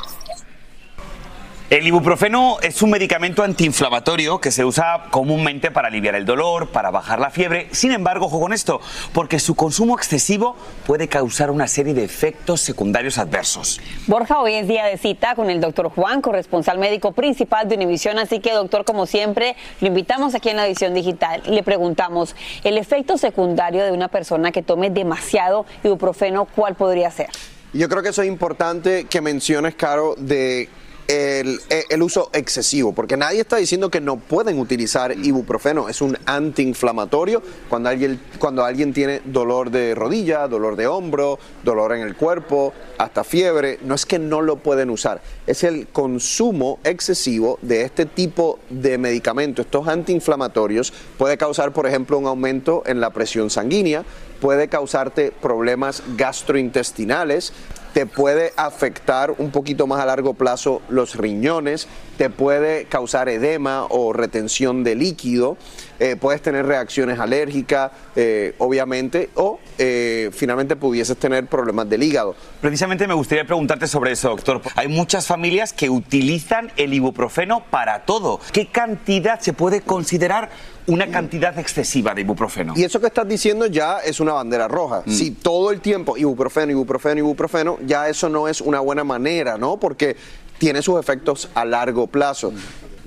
El 1.70 1.86
ibuprofeno 1.86 2.56
es 2.62 2.82
un 2.82 2.90
medicamento 2.90 3.44
antiinflamatorio 3.44 4.40
que 4.40 4.50
se 4.50 4.64
usa 4.64 5.04
comúnmente 5.12 5.70
para 5.70 5.86
aliviar 5.86 6.16
el 6.16 6.24
dolor, 6.24 6.70
para 6.70 6.90
bajar 6.90 7.20
la 7.20 7.30
fiebre. 7.30 7.68
Sin 7.70 7.92
embargo, 7.92 8.26
ojo 8.26 8.40
con 8.40 8.52
esto, 8.52 8.80
porque 9.12 9.38
su 9.38 9.54
consumo 9.54 9.96
excesivo 9.96 10.56
puede 10.84 11.06
causar 11.06 11.48
una 11.48 11.68
serie 11.68 11.94
de 11.94 12.02
efectos 12.02 12.60
secundarios 12.60 13.18
adversos. 13.18 13.80
Borja, 14.08 14.40
hoy 14.40 14.54
es 14.54 14.66
día 14.66 14.84
de 14.86 14.98
cita 14.98 15.36
con 15.36 15.48
el 15.48 15.60
doctor 15.60 15.90
Juan, 15.90 16.20
corresponsal 16.22 16.80
médico 16.80 17.12
principal 17.12 17.68
de 17.68 17.76
Univisión. 17.76 18.18
Así 18.18 18.40
que, 18.40 18.50
doctor, 18.50 18.84
como 18.84 19.06
siempre, 19.06 19.54
lo 19.80 19.86
invitamos 19.86 20.34
aquí 20.34 20.48
en 20.48 20.56
la 20.56 20.66
edición 20.66 20.92
digital 20.92 21.40
y 21.46 21.50
le 21.50 21.62
preguntamos, 21.62 22.34
el 22.64 22.78
efecto 22.78 23.16
secundario 23.16 23.84
de 23.84 23.92
una 23.92 24.08
persona 24.08 24.50
que 24.50 24.64
tome 24.64 24.90
demasiado 24.90 25.66
ibuprofeno, 25.84 26.46
¿cuál 26.46 26.74
podría 26.74 27.12
ser? 27.12 27.28
Yo 27.72 27.88
creo 27.88 28.02
que 28.02 28.08
eso 28.08 28.22
es 28.22 28.28
importante 28.28 29.04
que 29.04 29.20
menciones, 29.20 29.76
Caro, 29.76 30.16
de 30.18 30.68
el, 31.10 32.02
uso 32.02 32.30
excesivo, 32.32 32.92
porque 32.92 33.16
nadie 33.16 33.40
está 33.40 33.56
diciendo 33.56 33.90
que 33.90 34.00
no 34.00 34.16
pueden 34.16 34.58
utilizar 34.58 35.16
ibuprofeno, 35.16 35.88
es 35.88 36.00
un 36.00 36.16
antiinflamatorio 36.24 37.42
cuando 37.68 37.88
alguien, 37.88 38.20
cuando 38.38 38.64
alguien 38.64 38.92
tiene 38.92 39.20
dolor 39.24 39.70
de 39.70 39.94
rodilla, 39.94 40.46
dolor 40.46 40.76
de 40.76 40.86
hombro, 40.86 41.38
dolor 41.64 41.94
en 41.94 42.02
el 42.02 42.14
cuerpo, 42.16 42.72
hasta 42.98 43.24
fiebre, 43.24 43.78
no 43.82 43.94
es 43.94 44.06
que 44.06 44.18
no 44.18 44.40
lo 44.40 44.56
pueden 44.56 44.88
usar, 44.90 45.20
es 45.46 45.64
el 45.64 45.88
consumo 45.88 46.78
excesivo 46.84 47.58
de 47.60 47.82
este 47.82 48.06
tipo 48.06 48.60
de 48.70 48.96
medicamentos, 48.96 49.66
estos 49.66 49.88
antiinflamatorios, 49.88 50.92
puede 51.18 51.36
causar, 51.36 51.72
por 51.72 51.86
ejemplo, 51.86 52.18
un 52.18 52.26
aumento 52.26 52.84
en 52.86 53.00
la 53.00 53.10
presión 53.10 53.50
sanguínea, 53.50 54.04
puede 54.40 54.68
causarte 54.68 55.32
problemas 55.32 56.02
gastrointestinales, 56.16 57.52
te 57.92 58.06
puede 58.06 58.52
afectar 58.56 59.34
un 59.38 59.50
poquito 59.50 59.86
más 59.86 60.00
a 60.00 60.06
largo 60.06 60.34
plazo 60.34 60.82
los 60.88 61.16
riñones, 61.16 61.88
te 62.20 62.28
puede 62.28 62.84
causar 62.84 63.30
edema 63.30 63.86
o 63.88 64.12
retención 64.12 64.84
de 64.84 64.94
líquido, 64.94 65.56
eh, 65.98 66.16
puedes 66.16 66.42
tener 66.42 66.66
reacciones 66.66 67.18
alérgicas, 67.18 67.92
eh, 68.14 68.54
obviamente, 68.58 69.30
o 69.36 69.58
eh, 69.78 70.28
finalmente 70.30 70.76
pudieses 70.76 71.16
tener 71.16 71.46
problemas 71.46 71.88
del 71.88 72.02
hígado. 72.02 72.36
Precisamente 72.60 73.08
me 73.08 73.14
gustaría 73.14 73.46
preguntarte 73.46 73.86
sobre 73.86 74.12
eso, 74.12 74.28
doctor. 74.28 74.60
Hay 74.76 74.88
muchas 74.88 75.26
familias 75.26 75.72
que 75.72 75.88
utilizan 75.88 76.70
el 76.76 76.92
ibuprofeno 76.92 77.64
para 77.70 78.04
todo. 78.04 78.38
¿Qué 78.52 78.66
cantidad 78.66 79.40
se 79.40 79.54
puede 79.54 79.80
considerar 79.80 80.50
una 80.86 81.06
cantidad 81.06 81.56
excesiva 81.58 82.14
de 82.14 82.22
ibuprofeno. 82.22 82.72
Y 82.76 82.82
eso 82.82 83.00
que 83.00 83.06
estás 83.06 83.28
diciendo 83.28 83.66
ya 83.66 83.98
es 83.98 84.18
una 84.18 84.32
bandera 84.32 84.66
roja. 84.66 85.02
Mm. 85.06 85.10
Si 85.10 85.30
todo 85.30 85.70
el 85.70 85.80
tiempo 85.80 86.16
ibuprofeno, 86.16 86.72
ibuprofeno, 86.72 87.20
ibuprofeno, 87.20 87.78
ya 87.86 88.08
eso 88.08 88.28
no 88.28 88.48
es 88.48 88.60
una 88.60 88.80
buena 88.80 89.04
manera, 89.04 89.56
¿no? 89.56 89.76
Porque 89.78 90.16
tiene 90.60 90.82
sus 90.82 91.00
efectos 91.00 91.48
a 91.54 91.64
largo 91.64 92.06
plazo. 92.06 92.52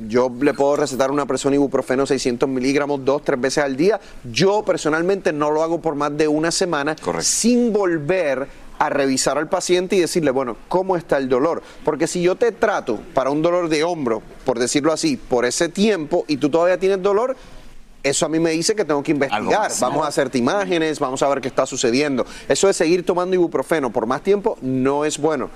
Yo 0.10 0.30
le 0.42 0.56
puedo 0.56 0.76
recetar 0.76 1.12
a 1.12 1.14
una 1.14 1.28
persona 1.28 1.56
ibuprofeno 1.56 2.08
600 2.08 2.50
miligramos 2.50 3.06
dos, 3.06 3.24
tres 3.24 3.40
veces 3.40 3.64
al 3.64 3.78
día. 3.78 4.02
Yo 4.24 4.64
personalmente 4.66 5.32
no 5.32 5.52
lo 5.52 5.62
hago 5.62 5.80
por 5.80 5.94
más 5.94 6.18
de 6.18 6.28
una 6.28 6.50
semana 6.50 6.96
sin 7.20 7.72
volver 7.72 8.48
a 8.80 8.90
revisar 8.90 9.38
al 9.38 9.50
paciente 9.50 9.96
y 9.96 10.00
decirle, 10.00 10.32
bueno, 10.32 10.58
¿cómo 10.68 10.98
está 10.98 11.20
el 11.20 11.30
dolor? 11.30 11.62
Porque 11.86 12.08
si 12.08 12.24
yo 12.24 12.36
te 12.36 12.52
trato 12.52 13.00
para 13.14 13.30
un 13.30 13.44
dolor 13.44 13.70
de 13.70 13.84
hombro, 13.84 14.24
por 14.46 14.58
decirlo 14.58 14.92
así, 14.92 15.16
por 15.16 15.46
ese 15.46 15.70
tiempo 15.70 16.26
y 16.28 16.38
tú 16.38 16.50
todavía 16.50 16.80
tienes 16.80 17.04
dolor, 17.04 17.38
eso 18.02 18.26
a 18.26 18.30
mí 18.30 18.40
me 18.40 18.50
dice 18.50 18.74
que 18.74 18.84
tengo 18.84 19.04
que 19.04 19.12
investigar. 19.12 19.72
Vamos 19.80 20.04
a 20.04 20.08
hacerte 20.08 20.40
imágenes, 20.40 21.00
vamos 21.00 21.22
a 21.22 21.30
ver 21.30 21.40
qué 21.40 21.50
está 21.50 21.68
sucediendo. 21.68 22.26
Eso 22.50 22.66
de 22.66 22.74
seguir 22.74 23.06
tomando 23.06 23.36
ibuprofeno 23.36 23.92
por 23.92 24.08
más 24.08 24.24
tiempo 24.24 24.58
no 24.64 25.06
es 25.06 25.20
bueno 25.20 25.52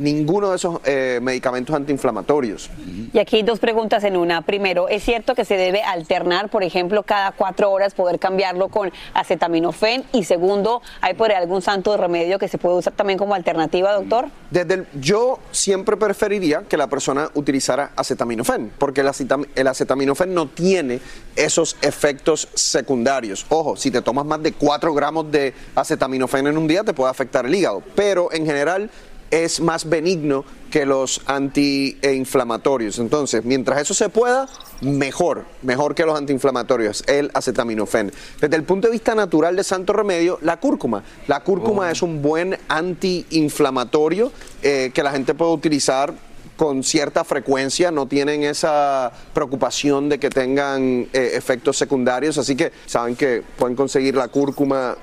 ninguno 0.00 0.50
de 0.50 0.56
esos 0.56 0.80
eh, 0.84 1.20
medicamentos 1.22 1.74
antiinflamatorios. 1.76 2.70
Y 3.12 3.18
aquí 3.18 3.36
hay 3.36 3.42
dos 3.42 3.60
preguntas 3.60 4.02
en 4.04 4.16
una. 4.16 4.42
Primero, 4.42 4.88
¿es 4.88 5.04
cierto 5.04 5.34
que 5.34 5.44
se 5.44 5.56
debe 5.56 5.82
alternar, 5.82 6.48
por 6.48 6.62
ejemplo, 6.62 7.02
cada 7.02 7.32
cuatro 7.32 7.70
horas 7.70 7.94
poder 7.94 8.18
cambiarlo 8.18 8.68
con 8.68 8.90
acetaminofén? 9.14 10.04
Y 10.12 10.24
segundo, 10.24 10.82
¿hay 11.00 11.14
por 11.14 11.30
ahí 11.30 11.36
algún 11.36 11.62
santo 11.62 11.96
remedio 11.96 12.38
que 12.38 12.48
se 12.48 12.58
puede 12.58 12.76
usar 12.76 12.94
también 12.94 13.18
como 13.18 13.34
alternativa, 13.34 13.92
doctor? 13.92 14.28
Desde 14.50 14.74
el, 14.74 14.86
yo 14.94 15.38
siempre 15.50 15.96
preferiría 15.96 16.62
que 16.68 16.76
la 16.76 16.88
persona 16.88 17.30
utilizara 17.34 17.92
acetaminofén, 17.94 18.72
porque 18.78 19.02
el, 19.02 19.10
el 19.54 19.66
acetaminofén 19.66 20.34
no 20.34 20.48
tiene 20.48 21.00
esos 21.36 21.76
efectos 21.82 22.48
secundarios. 22.54 23.44
Ojo, 23.48 23.76
si 23.76 23.90
te 23.90 24.02
tomas 24.02 24.24
más 24.24 24.42
de 24.42 24.52
4 24.52 24.94
gramos 24.94 25.30
de 25.30 25.54
acetaminofén 25.74 26.46
en 26.46 26.56
un 26.56 26.66
día, 26.66 26.82
te 26.84 26.94
puede 26.94 27.10
afectar 27.10 27.44
el 27.44 27.54
hígado, 27.54 27.82
pero 27.94 28.32
en 28.32 28.46
general 28.46 28.90
es 29.30 29.60
más 29.60 29.88
benigno 29.88 30.44
que 30.70 30.86
los 30.86 31.22
antiinflamatorios. 31.26 32.98
Entonces, 32.98 33.44
mientras 33.44 33.80
eso 33.80 33.94
se 33.94 34.08
pueda, 34.08 34.48
mejor, 34.80 35.44
mejor 35.62 35.94
que 35.94 36.04
los 36.04 36.16
antiinflamatorios, 36.16 37.04
el 37.06 37.30
acetaminofén. 37.34 38.12
Desde 38.40 38.56
el 38.56 38.64
punto 38.64 38.88
de 38.88 38.92
vista 38.92 39.14
natural 39.14 39.56
de 39.56 39.64
santo 39.64 39.92
remedio, 39.92 40.38
la 40.42 40.58
cúrcuma. 40.58 41.02
La 41.26 41.40
cúrcuma 41.40 41.86
oh. 41.86 41.90
es 41.90 42.02
un 42.02 42.22
buen 42.22 42.56
antiinflamatorio 42.68 44.32
eh, 44.62 44.90
que 44.94 45.02
la 45.02 45.10
gente 45.10 45.34
puede 45.34 45.52
utilizar 45.52 46.14
con 46.56 46.84
cierta 46.84 47.24
frecuencia, 47.24 47.90
no 47.90 48.04
tienen 48.04 48.42
esa 48.42 49.10
preocupación 49.32 50.10
de 50.10 50.18
que 50.18 50.28
tengan 50.28 51.08
eh, 51.10 51.30
efectos 51.32 51.78
secundarios, 51.78 52.36
así 52.36 52.54
que 52.54 52.70
saben 52.84 53.16
que 53.16 53.42
pueden 53.56 53.74
conseguir 53.74 54.14
la 54.14 54.28
cúrcuma 54.28 54.94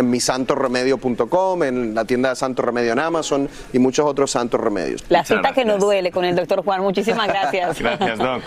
en 0.00 0.10
misantoremedio.com, 0.10 1.62
en 1.62 1.94
la 1.94 2.04
tienda 2.04 2.30
de 2.30 2.36
Santo 2.36 2.62
Remedio 2.62 2.92
en 2.92 2.98
Amazon 2.98 3.48
y 3.72 3.78
muchos 3.78 4.06
otros 4.06 4.30
santos 4.30 4.60
remedios. 4.60 5.04
La 5.08 5.24
cita 5.24 5.52
que 5.52 5.64
no 5.64 5.78
duele 5.78 6.10
con 6.10 6.24
el 6.24 6.34
doctor 6.34 6.64
Juan. 6.64 6.82
Muchísimas 6.82 7.28
gracias. 7.28 7.78
gracias, 7.78 8.18
Doc. 8.18 8.42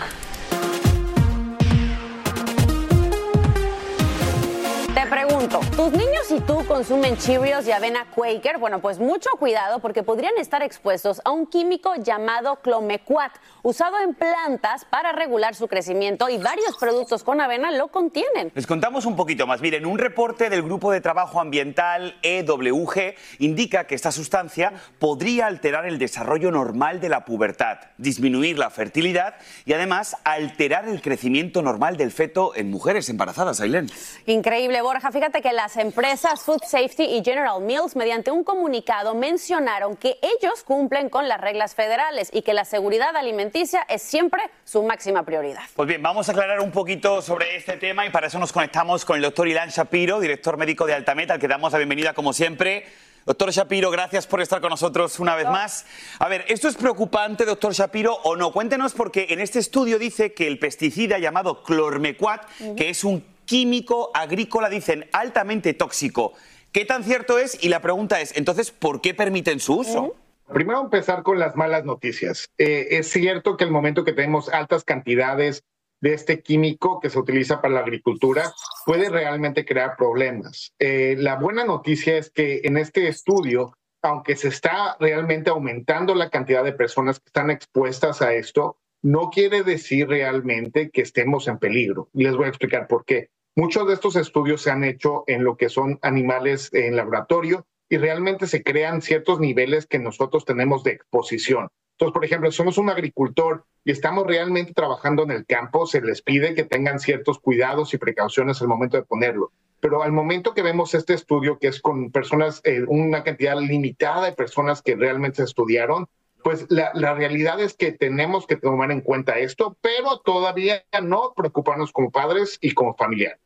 ¿Tus 5.48 5.92
niños 5.92 6.30
y 6.30 6.40
tú 6.40 6.64
consumen 6.66 7.18
Cheerios 7.18 7.66
y 7.66 7.72
avena 7.72 8.06
Quaker? 8.14 8.58
Bueno, 8.58 8.80
pues 8.80 8.98
mucho 8.98 9.28
cuidado 9.38 9.78
porque 9.78 10.02
podrían 10.02 10.32
estar 10.38 10.62
expuestos 10.62 11.20
a 11.24 11.32
un 11.32 11.46
químico 11.46 11.94
llamado 11.96 12.56
clomequat, 12.56 13.32
usado 13.62 14.00
en 14.00 14.14
plantas 14.14 14.86
para 14.86 15.12
regular 15.12 15.54
su 15.54 15.68
crecimiento 15.68 16.28
y 16.30 16.38
varios 16.38 16.76
productos 16.78 17.24
con 17.24 17.40
avena 17.40 17.70
lo 17.72 17.88
contienen. 17.88 18.52
Les 18.54 18.66
contamos 18.66 19.04
un 19.04 19.16
poquito 19.16 19.46
más. 19.46 19.60
Miren, 19.60 19.84
un 19.84 19.98
reporte 19.98 20.48
del 20.48 20.62
Grupo 20.62 20.90
de 20.90 21.02
Trabajo 21.02 21.40
Ambiental 21.40 22.16
EWG 22.22 23.14
indica 23.40 23.86
que 23.86 23.94
esta 23.94 24.12
sustancia 24.12 24.72
podría 24.98 25.46
alterar 25.46 25.84
el 25.84 25.98
desarrollo 25.98 26.50
normal 26.50 27.00
de 27.00 27.10
la 27.10 27.24
pubertad, 27.26 27.78
disminuir 27.98 28.58
la 28.58 28.70
fertilidad 28.70 29.34
y 29.66 29.74
además 29.74 30.16
alterar 30.24 30.88
el 30.88 31.02
crecimiento 31.02 31.60
normal 31.60 31.98
del 31.98 32.12
feto 32.12 32.54
en 32.54 32.70
mujeres 32.70 33.08
embarazadas, 33.10 33.60
Ailén. 33.60 33.90
Increíble, 34.26 34.80
Borja. 34.80 35.12
Fíjate 35.12 35.33
que 35.42 35.52
las 35.52 35.76
empresas 35.76 36.42
Food 36.42 36.62
Safety 36.64 37.04
y 37.04 37.24
General 37.24 37.60
Mills, 37.60 37.96
mediante 37.96 38.30
un 38.30 38.44
comunicado, 38.44 39.14
mencionaron 39.14 39.96
que 39.96 40.18
ellos 40.22 40.62
cumplen 40.64 41.08
con 41.08 41.28
las 41.28 41.40
reglas 41.40 41.74
federales 41.74 42.30
y 42.32 42.42
que 42.42 42.54
la 42.54 42.64
seguridad 42.64 43.16
alimenticia 43.16 43.84
es 43.88 44.02
siempre 44.02 44.42
su 44.64 44.82
máxima 44.82 45.24
prioridad. 45.24 45.62
Pues 45.74 45.88
bien, 45.88 46.02
vamos 46.02 46.28
a 46.28 46.32
aclarar 46.32 46.60
un 46.60 46.70
poquito 46.70 47.22
sobre 47.22 47.56
este 47.56 47.76
tema 47.76 48.06
y 48.06 48.10
para 48.10 48.28
eso 48.28 48.38
nos 48.38 48.52
conectamos 48.52 49.04
con 49.04 49.16
el 49.16 49.22
doctor 49.22 49.48
Ilan 49.48 49.70
Shapiro, 49.70 50.20
director 50.20 50.56
médico 50.56 50.86
de 50.86 50.94
Altamet, 50.94 51.30
al 51.30 51.38
que 51.38 51.48
damos 51.48 51.72
la 51.72 51.78
bienvenida 51.78 52.14
como 52.14 52.32
siempre. 52.32 52.86
Doctor 53.26 53.50
Shapiro, 53.52 53.90
gracias 53.90 54.26
por 54.26 54.42
estar 54.42 54.60
con 54.60 54.68
nosotros 54.68 55.18
una 55.18 55.34
vez 55.34 55.46
más. 55.46 55.86
A 56.18 56.28
ver, 56.28 56.44
¿esto 56.48 56.68
es 56.68 56.76
preocupante, 56.76 57.46
doctor 57.46 57.72
Shapiro, 57.72 58.14
o 58.14 58.36
no? 58.36 58.52
Cuéntenos 58.52 58.92
porque 58.92 59.28
en 59.30 59.40
este 59.40 59.60
estudio 59.60 59.98
dice 59.98 60.34
que 60.34 60.46
el 60.46 60.58
pesticida 60.58 61.18
llamado 61.18 61.62
clormequat, 61.62 62.46
que 62.76 62.90
es 62.90 63.02
un 63.02 63.33
químico 63.44 64.10
agrícola, 64.14 64.68
dicen, 64.68 65.08
altamente 65.12 65.74
tóxico. 65.74 66.32
¿Qué 66.72 66.84
tan 66.84 67.04
cierto 67.04 67.38
es? 67.38 67.62
Y 67.62 67.68
la 67.68 67.80
pregunta 67.80 68.20
es, 68.20 68.36
entonces, 68.36 68.70
¿por 68.70 69.00
qué 69.00 69.14
permiten 69.14 69.60
su 69.60 69.78
uso? 69.78 70.16
Primero 70.52 70.80
empezar 70.80 71.22
con 71.22 71.38
las 71.38 71.56
malas 71.56 71.84
noticias. 71.84 72.50
Eh, 72.58 72.88
es 72.90 73.10
cierto 73.10 73.56
que 73.56 73.64
el 73.64 73.70
momento 73.70 74.04
que 74.04 74.12
tenemos 74.12 74.48
altas 74.48 74.84
cantidades 74.84 75.64
de 76.00 76.12
este 76.12 76.42
químico 76.42 77.00
que 77.00 77.08
se 77.08 77.18
utiliza 77.18 77.62
para 77.62 77.74
la 77.74 77.80
agricultura 77.80 78.52
puede 78.84 79.08
realmente 79.08 79.64
crear 79.64 79.96
problemas. 79.96 80.74
Eh, 80.78 81.16
la 81.18 81.36
buena 81.36 81.64
noticia 81.64 82.18
es 82.18 82.30
que 82.30 82.60
en 82.64 82.76
este 82.76 83.08
estudio, 83.08 83.78
aunque 84.02 84.36
se 84.36 84.48
está 84.48 84.96
realmente 85.00 85.48
aumentando 85.48 86.14
la 86.14 86.28
cantidad 86.28 86.62
de 86.62 86.72
personas 86.72 87.20
que 87.20 87.28
están 87.28 87.50
expuestas 87.50 88.20
a 88.20 88.34
esto, 88.34 88.76
no 89.04 89.28
quiere 89.28 89.62
decir 89.62 90.08
realmente 90.08 90.88
que 90.90 91.02
estemos 91.02 91.46
en 91.46 91.58
peligro. 91.58 92.08
Les 92.14 92.34
voy 92.34 92.46
a 92.46 92.48
explicar 92.48 92.88
por 92.88 93.04
qué. 93.04 93.28
Muchos 93.54 93.86
de 93.86 93.92
estos 93.92 94.16
estudios 94.16 94.62
se 94.62 94.70
han 94.70 94.82
hecho 94.82 95.24
en 95.26 95.44
lo 95.44 95.58
que 95.58 95.68
son 95.68 95.98
animales 96.00 96.70
en 96.72 96.96
laboratorio 96.96 97.66
y 97.90 97.98
realmente 97.98 98.46
se 98.46 98.62
crean 98.62 99.02
ciertos 99.02 99.40
niveles 99.40 99.86
que 99.86 99.98
nosotros 99.98 100.46
tenemos 100.46 100.84
de 100.84 100.92
exposición. 100.92 101.68
Entonces, 101.92 102.14
por 102.14 102.24
ejemplo, 102.24 102.50
si 102.50 102.56
somos 102.56 102.78
un 102.78 102.88
agricultor 102.88 103.66
y 103.84 103.90
estamos 103.90 104.26
realmente 104.26 104.72
trabajando 104.72 105.22
en 105.24 105.32
el 105.32 105.44
campo, 105.44 105.86
se 105.86 106.00
les 106.00 106.22
pide 106.22 106.54
que 106.54 106.64
tengan 106.64 106.98
ciertos 106.98 107.38
cuidados 107.38 107.92
y 107.92 107.98
precauciones 107.98 108.62
al 108.62 108.68
momento 108.68 108.96
de 108.96 109.04
ponerlo. 109.04 109.52
pero 109.80 110.02
al 110.02 110.12
momento 110.12 110.54
que 110.54 110.62
vemos 110.62 110.94
este 110.94 111.12
estudio, 111.12 111.58
que 111.58 111.68
es 111.68 111.82
con 111.82 112.10
personas, 112.10 112.62
eh, 112.64 112.84
una 112.88 113.22
cantidad 113.22 113.60
limitada 113.60 114.24
de 114.24 114.32
personas 114.32 114.80
que 114.80 114.96
realmente 114.96 115.42
estudiaron, 115.42 116.06
pues 116.44 116.66
la, 116.68 116.90
la, 116.94 117.14
realidad 117.14 117.58
es 117.58 117.74
que 117.74 117.90
tenemos 117.90 118.46
que 118.46 118.56
tomar 118.56 118.92
en 118.92 119.00
cuenta 119.00 119.38
esto, 119.38 119.76
pero 119.80 120.20
todavía 120.20 120.84
no 121.02 121.32
preocuparnos 121.34 121.90
como 121.90 122.10
padres 122.10 122.58
y 122.60 122.72
como 122.72 122.94
familiares. 122.94 123.40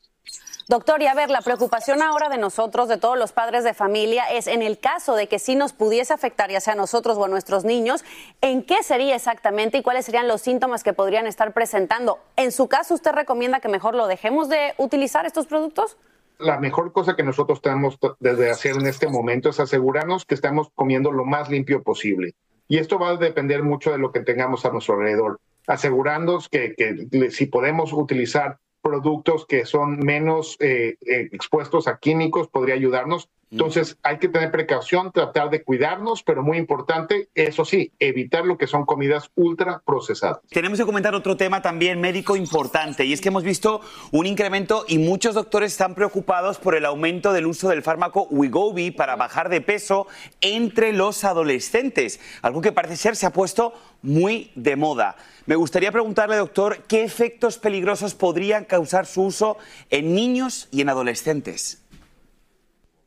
Doctor, 0.67 1.01
y 1.01 1.07
a 1.07 1.15
ver, 1.15 1.31
la 1.31 1.41
preocupación 1.41 2.03
ahora 2.03 2.29
de 2.29 2.37
nosotros, 2.37 2.89
de 2.89 2.99
todos 2.99 3.17
los 3.17 3.33
padres 3.33 3.65
de 3.65 3.73
familia, 3.73 4.25
es 4.25 4.47
en 4.47 4.61
el 4.61 4.79
caso 4.79 5.15
de 5.15 5.27
que 5.27 5.39
sí 5.39 5.55
nos 5.55 5.73
pudiese 5.73 6.13
afectar, 6.13 6.51
ya 6.51 6.61
sea 6.61 6.75
a 6.75 6.77
nosotros 6.77 7.17
o 7.17 7.25
a 7.25 7.29
nuestros 7.29 7.65
niños, 7.65 8.05
¿en 8.43 8.63
qué 8.63 8.83
sería 8.83 9.17
exactamente 9.17 9.79
y 9.79 9.83
cuáles 9.83 10.05
serían 10.05 10.29
los 10.29 10.43
síntomas 10.43 10.83
que 10.83 10.93
podrían 10.93 11.27
estar 11.27 11.55
presentando? 11.55 12.19
En 12.37 12.53
su 12.53 12.69
caso, 12.69 12.93
¿usted 12.93 13.13
recomienda 13.13 13.61
que 13.61 13.69
mejor 13.69 13.95
lo 13.95 14.09
dejemos 14.09 14.51
de 14.51 14.75
utilizar 14.77 15.25
estos 15.25 15.47
productos? 15.47 15.97
La 16.39 16.59
mejor 16.59 16.93
cosa 16.93 17.17
que 17.17 17.23
nosotros 17.23 17.63
tenemos 17.63 17.99
de 18.21 18.51
hacer 18.51 18.77
en 18.77 18.87
este 18.87 19.09
momento 19.09 19.49
es 19.49 19.61
asegurarnos 19.61 20.27
que 20.27 20.35
estamos 20.35 20.69
comiendo 20.75 21.13
lo 21.13 21.25
más 21.25 21.49
limpio 21.49 21.83
posible. 21.83 22.35
Y 22.69 22.79
esto 22.79 22.99
va 22.99 23.11
a 23.11 23.17
depender 23.17 23.63
mucho 23.63 23.91
de 23.91 23.99
lo 23.99 24.13
que 24.13 24.21
tengamos 24.21 24.65
a 24.65 24.71
nuestro 24.71 24.95
alrededor. 24.95 25.41
Asegurándonos 25.67 26.49
que, 26.49 26.75
si 27.31 27.47
podemos 27.47 27.93
utilizar 27.93 28.59
productos 28.83 29.47
que 29.47 29.65
son 29.65 29.99
menos 29.99 30.57
eh, 30.61 30.97
eh, 31.01 31.29
expuestos 31.33 31.89
a 31.89 31.99
químicos 31.99 32.49
podría 32.49 32.75
ayudarnos. 32.75 33.29
Entonces 33.51 33.97
hay 34.03 34.19
que 34.19 34.29
tener 34.29 34.51
precaución, 34.51 35.11
tratar 35.13 35.51
de 35.51 35.63
cuidarnos, 35.63 36.23
pero 36.23 36.43
muy 36.43 36.59
importante, 36.59 37.29
eso 37.35 37.65
sí, 37.65 37.93
evitar 37.99 38.45
lo 38.45 38.59
que 38.59 38.67
son 38.67 38.85
comidas 38.85 39.31
ultra 39.35 39.83
procesadas. 39.85 40.41
Tenemos 40.51 40.79
que 40.79 40.85
comentar 40.85 41.15
otro 41.15 41.37
tema 41.37 41.63
también 41.63 42.01
médico 42.01 42.37
importante 42.37 43.05
y 43.05 43.13
es 43.13 43.21
que 43.21 43.29
hemos 43.29 43.45
visto 43.45 43.81
un 44.11 44.27
incremento 44.27 44.85
y 44.87 44.99
muchos 44.99 45.35
doctores 45.35 45.73
están 45.73 45.95
preocupados 45.95 46.59
por 46.59 46.75
el 46.75 46.85
aumento 46.85 47.33
del 47.33 47.47
uso 47.47 47.69
del 47.69 47.83
fármaco 47.83 48.29
Wegovy 48.31 48.91
para 48.91 49.17
bajar 49.17 49.49
de 49.49 49.61
peso 49.61 50.07
entre 50.41 50.93
los 50.93 51.25
adolescentes, 51.25 52.21
algo 52.43 52.61
que 52.61 52.73
parece 52.73 52.97
ser 52.97 53.17
se 53.17 53.27
ha 53.27 53.33
puesto 53.33 53.73
muy 54.03 54.53
de 54.55 54.77
moda. 54.77 55.17
Me 55.47 55.57
gustaría 55.57 55.91
preguntarle, 55.91 56.37
doctor, 56.37 56.85
¿qué 56.87 57.03
efectos 57.03 57.59
peligrosos 57.59 58.15
podrían 58.15 58.65
causar 58.65 59.07
su 59.07 59.23
uso 59.23 59.57
en 59.91 60.15
niños 60.15 60.69
y 60.71 60.83
en 60.83 60.91
adolescentes? 60.91 61.88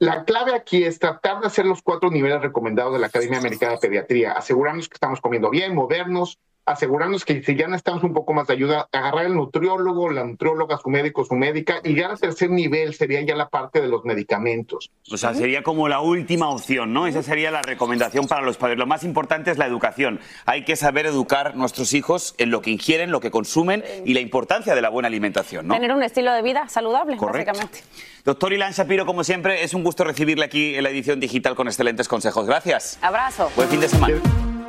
La 0.02 0.26
clave 0.26 0.56
aquí 0.56 0.84
es 0.84 0.98
tratar 0.98 1.42
de 1.42 1.46
hacer 1.46 1.64
los 1.64 1.84
cuatro 1.84 2.10
niveles 2.10 2.42
recomendados 2.42 2.92
de 2.94 2.98
la 2.98 3.06
Academia 3.06 3.38
Americana 3.38 3.74
de 3.74 3.78
Pediatría, 3.78 4.32
asegurarnos 4.32 4.90
que 4.90 4.96
estamos 4.96 5.22
comiendo 5.22 5.52
bien, 5.52 5.76
movernos, 5.76 6.40
asegurarnos 6.72 7.26
que 7.26 7.44
si 7.44 7.56
ya 7.56 7.68
necesitamos 7.68 8.04
un 8.04 8.14
poco 8.14 8.34
más 8.34 8.48
de 8.48 8.54
ayuda, 8.54 8.88
agarrar 8.92 9.26
el 9.26 9.36
nutriólogo, 9.36 10.10
la 10.10 10.24
nutrióloga, 10.24 10.78
su 10.78 10.90
médico, 10.90 11.26
su 11.26 11.36
médica, 11.36 11.80
y 11.84 11.96
ya 11.96 12.10
al 12.10 12.20
tercer 12.20 12.50
nivel 12.50 12.94
sería 12.94 13.22
ya 13.22 13.36
la 13.36 13.50
parte 13.50 13.82
de 13.82 13.88
los 13.88 14.04
medicamentos. 14.06 14.92
O 15.12 15.18
sea, 15.18 15.34
sería 15.34 15.64
como 15.64 15.88
la 15.88 16.02
última 16.02 16.50
opción, 16.50 16.94
¿no? 16.94 17.08
Esa 17.08 17.24
sería 17.24 17.52
la 17.52 17.62
recomendación 17.62 18.28
para 18.28 18.42
los 18.42 18.58
padres. 18.58 18.78
Lo 18.78 18.88
más 18.88 19.04
importante 19.04 19.52
es 19.52 19.58
la 19.58 19.66
educación. 19.66 20.20
Hay 20.46 20.66
que 20.66 20.76
saber 20.76 21.06
educar 21.06 21.48
a 21.48 21.52
nuestros 21.54 21.94
hijos 21.94 22.36
en 22.38 22.52
lo 22.52 22.62
que 22.62 22.72
ingieren, 22.72 23.12
lo 23.12 23.20
que 23.20 23.32
consumen 23.32 23.84
y 24.06 24.14
la 24.14 24.20
importancia 24.20 24.76
de 24.76 24.82
la 24.82 24.90
buena 24.90 25.08
alimentación, 25.08 25.68
¿no? 25.68 25.74
Tener 25.74 25.94
un 25.94 26.04
estilo 26.04 26.34
de 26.34 26.42
vida 26.42 26.68
saludable, 26.70 27.18
básicamente. 27.18 27.80
Doctor 28.24 28.54
Ilan 28.54 28.72
Shapiro, 28.72 29.06
como 29.06 29.24
siempre, 29.24 29.64
es 29.64 29.74
un 29.74 29.84
gusto 29.84 30.04
recibirle 30.04 30.46
aquí 30.46 30.76
en 30.76 30.84
la 30.84 30.90
edición 30.90 31.20
digital 31.20 31.56
con 31.56 31.68
excelentes 31.68 32.08
consejos. 32.08 32.46
Gracias. 32.46 33.00
Abrazo. 33.02 33.52
Buen 33.56 33.70
fin 33.70 33.80
de 33.80 33.90
semana. 33.90 34.61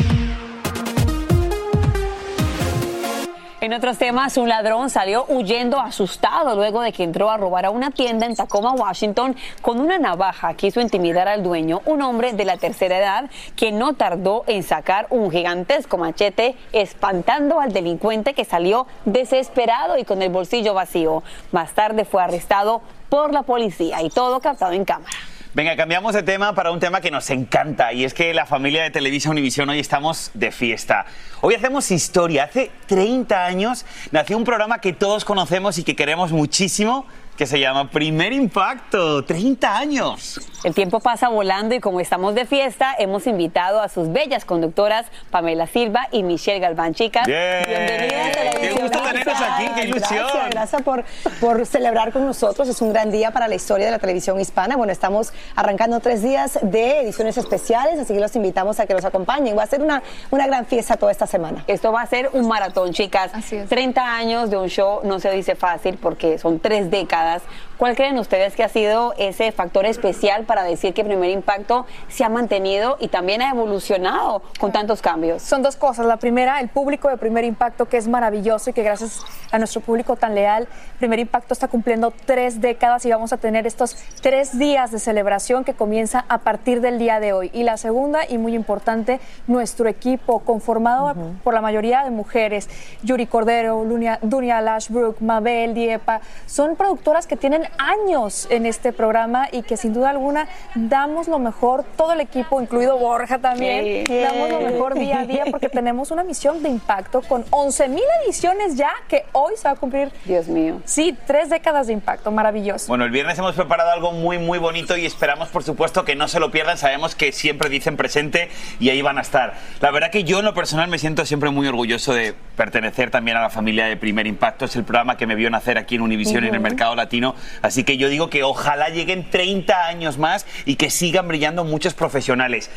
En 3.62 3.72
otros 3.72 3.96
temas, 3.96 4.36
un 4.38 4.48
ladrón 4.48 4.90
salió 4.90 5.24
huyendo 5.28 5.78
asustado 5.78 6.56
luego 6.56 6.80
de 6.80 6.90
que 6.92 7.04
entró 7.04 7.30
a 7.30 7.36
robar 7.36 7.64
a 7.64 7.70
una 7.70 7.92
tienda 7.92 8.26
en 8.26 8.34
Tacoma, 8.34 8.72
Washington, 8.72 9.36
con 9.60 9.78
una 9.78 10.00
navaja. 10.00 10.54
Quiso 10.54 10.80
intimidar 10.80 11.28
al 11.28 11.44
dueño, 11.44 11.80
un 11.86 12.02
hombre 12.02 12.32
de 12.32 12.44
la 12.44 12.56
tercera 12.56 12.98
edad, 12.98 13.30
que 13.54 13.70
no 13.70 13.92
tardó 13.92 14.42
en 14.48 14.64
sacar 14.64 15.06
un 15.10 15.30
gigantesco 15.30 15.96
machete, 15.96 16.56
espantando 16.72 17.60
al 17.60 17.72
delincuente 17.72 18.34
que 18.34 18.44
salió 18.44 18.88
desesperado 19.04 19.96
y 19.96 20.04
con 20.04 20.22
el 20.22 20.30
bolsillo 20.30 20.74
vacío. 20.74 21.22
Más 21.52 21.72
tarde 21.72 22.04
fue 22.04 22.20
arrestado 22.20 22.82
por 23.08 23.32
la 23.32 23.44
policía 23.44 24.02
y 24.02 24.10
todo 24.10 24.40
captado 24.40 24.72
en 24.72 24.84
cámara. 24.84 25.12
Venga, 25.54 25.76
cambiamos 25.76 26.14
de 26.14 26.22
tema 26.22 26.54
para 26.54 26.70
un 26.70 26.80
tema 26.80 27.02
que 27.02 27.10
nos 27.10 27.28
encanta 27.28 27.92
y 27.92 28.04
es 28.04 28.14
que 28.14 28.32
la 28.32 28.46
familia 28.46 28.84
de 28.84 28.90
Televisa 28.90 29.28
Univisión 29.28 29.68
hoy 29.68 29.80
estamos 29.80 30.30
de 30.32 30.50
fiesta. 30.50 31.04
Hoy 31.42 31.54
hacemos 31.54 31.90
historia. 31.90 32.44
Hace 32.44 32.70
30 32.86 33.44
años 33.44 33.84
nació 34.12 34.38
un 34.38 34.44
programa 34.44 34.78
que 34.78 34.94
todos 34.94 35.26
conocemos 35.26 35.76
y 35.76 35.84
que 35.84 35.94
queremos 35.94 36.32
muchísimo, 36.32 37.04
que 37.36 37.46
se 37.46 37.58
llama 37.58 37.90
Primer 37.90 38.32
Impacto, 38.32 39.24
30 39.24 39.76
años. 39.76 40.40
El 40.64 40.74
tiempo 40.74 41.00
pasa 41.00 41.28
volando 41.28 41.74
y 41.74 41.80
como 41.80 41.98
estamos 41.98 42.34
de 42.34 42.44
fiesta, 42.44 42.94
hemos 42.98 43.26
invitado 43.26 43.80
a 43.80 43.88
sus 43.88 44.12
bellas 44.12 44.44
conductoras 44.44 45.06
Pamela 45.30 45.66
Silva 45.66 46.06
y 46.12 46.22
Michelle 46.22 46.60
Galván. 46.60 46.94
Chicas, 46.94 47.26
bienvenidas 47.26 48.36
a 48.36 48.44
la 48.44 48.50
Qué 48.52 48.72
gusto 48.72 49.00
tenerlas 49.00 49.42
aquí, 49.42 49.68
qué 49.74 49.84
ilusión. 49.86 50.24
Gracias, 50.24 50.50
gracias 50.50 50.82
por, 50.82 51.04
por 51.40 51.66
celebrar 51.66 52.12
con 52.12 52.24
nosotros. 52.24 52.68
Es 52.68 52.80
un 52.80 52.92
gran 52.92 53.10
día 53.10 53.32
para 53.32 53.48
la 53.48 53.54
historia 53.54 53.86
de 53.86 53.92
la 53.92 53.98
televisión 53.98 54.38
hispana. 54.38 54.76
Bueno, 54.76 54.92
estamos 54.92 55.32
arrancando 55.56 55.98
tres 56.00 56.22
días 56.22 56.58
de 56.62 57.00
ediciones 57.00 57.36
especiales, 57.38 57.98
así 57.98 58.14
que 58.14 58.20
los 58.20 58.36
invitamos 58.36 58.78
a 58.78 58.86
que 58.86 58.94
nos 58.94 59.04
acompañen. 59.04 59.56
Va 59.58 59.64
a 59.64 59.66
ser 59.66 59.82
una, 59.82 60.02
una 60.30 60.46
gran 60.46 60.66
fiesta 60.66 60.96
toda 60.96 61.10
esta 61.10 61.26
semana. 61.26 61.64
Esto 61.66 61.90
va 61.92 62.02
a 62.02 62.06
ser 62.06 62.30
un 62.34 62.46
maratón, 62.46 62.92
chicas. 62.92 63.32
Así 63.34 63.56
es. 63.56 63.68
30 63.68 64.16
años 64.16 64.50
de 64.50 64.58
un 64.58 64.68
show 64.68 65.00
no 65.02 65.18
se 65.18 65.30
dice 65.32 65.56
fácil 65.56 65.98
porque 66.00 66.38
son 66.38 66.60
tres 66.60 66.90
décadas. 66.90 67.21
destacadas 67.22 67.42
¿Cuál 67.82 67.96
creen 67.96 68.16
ustedes 68.20 68.54
que 68.54 68.62
ha 68.62 68.68
sido 68.68 69.12
ese 69.18 69.50
factor 69.50 69.86
especial 69.86 70.44
para 70.44 70.62
decir 70.62 70.94
que 70.94 71.02
Primer 71.02 71.30
Impacto 71.30 71.84
se 72.06 72.22
ha 72.22 72.28
mantenido 72.28 72.96
y 73.00 73.08
también 73.08 73.42
ha 73.42 73.50
evolucionado 73.50 74.40
con 74.60 74.70
tantos 74.70 75.02
cambios? 75.02 75.42
Son 75.42 75.64
dos 75.64 75.74
cosas. 75.74 76.06
La 76.06 76.18
primera, 76.18 76.60
el 76.60 76.68
público 76.68 77.08
de 77.08 77.16
Primer 77.16 77.42
Impacto, 77.42 77.86
que 77.86 77.96
es 77.96 78.06
maravilloso 78.06 78.70
y 78.70 78.72
que 78.72 78.84
gracias 78.84 79.24
a 79.50 79.58
nuestro 79.58 79.80
público 79.80 80.14
tan 80.14 80.36
leal, 80.36 80.68
Primer 81.00 81.18
Impacto 81.18 81.54
está 81.54 81.66
cumpliendo 81.66 82.12
tres 82.24 82.60
décadas 82.60 83.04
y 83.04 83.10
vamos 83.10 83.32
a 83.32 83.36
tener 83.36 83.66
estos 83.66 83.96
tres 84.20 84.56
días 84.56 84.92
de 84.92 85.00
celebración 85.00 85.64
que 85.64 85.74
comienza 85.74 86.24
a 86.28 86.38
partir 86.38 86.82
del 86.82 87.00
día 87.00 87.18
de 87.18 87.32
hoy. 87.32 87.50
Y 87.52 87.64
la 87.64 87.78
segunda, 87.78 88.20
y 88.28 88.38
muy 88.38 88.54
importante, 88.54 89.18
nuestro 89.48 89.88
equipo 89.88 90.38
conformado 90.38 91.16
por 91.42 91.52
la 91.52 91.60
mayoría 91.60 92.04
de 92.04 92.10
mujeres, 92.10 92.68
Yuri 93.02 93.26
Cordero, 93.26 93.84
Lunia, 93.84 94.20
Dunia 94.22 94.60
Lashbrook, 94.60 95.20
Mabel 95.20 95.74
Diepa, 95.74 96.20
son 96.46 96.76
productoras 96.76 97.26
que 97.26 97.36
tienen 97.36 97.71
años 97.78 98.46
en 98.50 98.66
este 98.66 98.92
programa 98.92 99.48
y 99.52 99.62
que 99.62 99.76
sin 99.76 99.92
duda 99.92 100.10
alguna 100.10 100.48
damos 100.74 101.28
lo 101.28 101.38
mejor, 101.38 101.84
todo 101.96 102.12
el 102.12 102.20
equipo, 102.20 102.60
incluido 102.60 102.98
Borja 102.98 103.38
también, 103.38 104.06
Sí. 104.06 104.18
damos 104.20 104.48
lo 104.50 104.60
mejor 104.60 104.94
día 104.94 105.20
a 105.20 105.26
día 105.26 105.44
porque 105.50 105.68
tenemos 105.68 106.10
una 106.10 106.24
misión 106.24 106.62
de 106.62 106.68
impacto 106.68 107.22
con 107.22 107.44
11 107.50 107.88
mil 107.88 108.02
ediciones 108.24 108.76
ya 108.76 108.90
que 109.08 109.24
hoy 109.32 109.54
se 109.56 109.64
va 109.68 109.72
a 109.72 109.76
cumplir. 109.76 110.10
Dios 110.24 110.48
mío. 110.48 110.80
Sí, 110.84 111.16
tres 111.26 111.50
décadas 111.50 111.86
de 111.86 111.92
impacto, 111.92 112.30
maravilloso. 112.30 112.86
Bueno, 112.88 113.04
el 113.04 113.10
viernes 113.10 113.38
hemos 113.38 113.54
preparado 113.54 113.90
algo 113.90 114.12
muy, 114.12 114.38
muy 114.38 114.58
bonito 114.58 114.96
y 114.96 115.06
esperamos, 115.06 115.48
por 115.48 115.62
supuesto, 115.62 116.04
que 116.04 116.14
no 116.16 116.28
se 116.28 116.40
lo 116.40 116.50
pierdan. 116.50 116.78
Sabemos 116.78 117.14
que 117.14 117.32
siempre 117.32 117.68
dicen 117.68 117.96
presente 117.96 118.48
y 118.80 118.90
ahí 118.90 119.02
van 119.02 119.18
a 119.18 119.22
estar. 119.22 119.54
La 119.80 119.90
verdad 119.90 120.10
que 120.10 120.24
yo, 120.24 120.38
en 120.40 120.44
lo 120.44 120.54
personal, 120.54 120.88
me 120.88 120.98
siento 120.98 121.24
siempre 121.26 121.50
muy 121.50 121.66
orgulloso 121.66 122.12
de 122.14 122.34
pertenecer 122.56 123.10
también 123.10 123.36
a 123.36 123.40
la 123.42 123.50
familia 123.50 123.86
de 123.86 123.96
Primer 123.96 124.26
Impacto. 124.26 124.64
Es 124.64 124.76
el 124.76 124.84
programa 124.84 125.16
que 125.16 125.26
me 125.26 125.34
vio 125.34 125.50
nacer 125.50 125.78
aquí 125.78 125.96
en 125.96 126.02
Univisión, 126.02 126.44
en 126.44 126.54
el 126.54 126.60
mercado 126.60 126.94
latino. 126.94 127.34
Así 127.60 127.84
que 127.84 127.96
yo 127.96 128.08
digo 128.08 128.30
que 128.30 128.42
ojalá 128.42 128.88
lleguen 128.88 129.28
30 129.28 129.86
años 129.86 130.18
más 130.18 130.46
y 130.64 130.76
que 130.76 130.90
sigan 130.90 131.28
brillando 131.28 131.64
muchos 131.64 131.94
profesionales. 131.94 132.70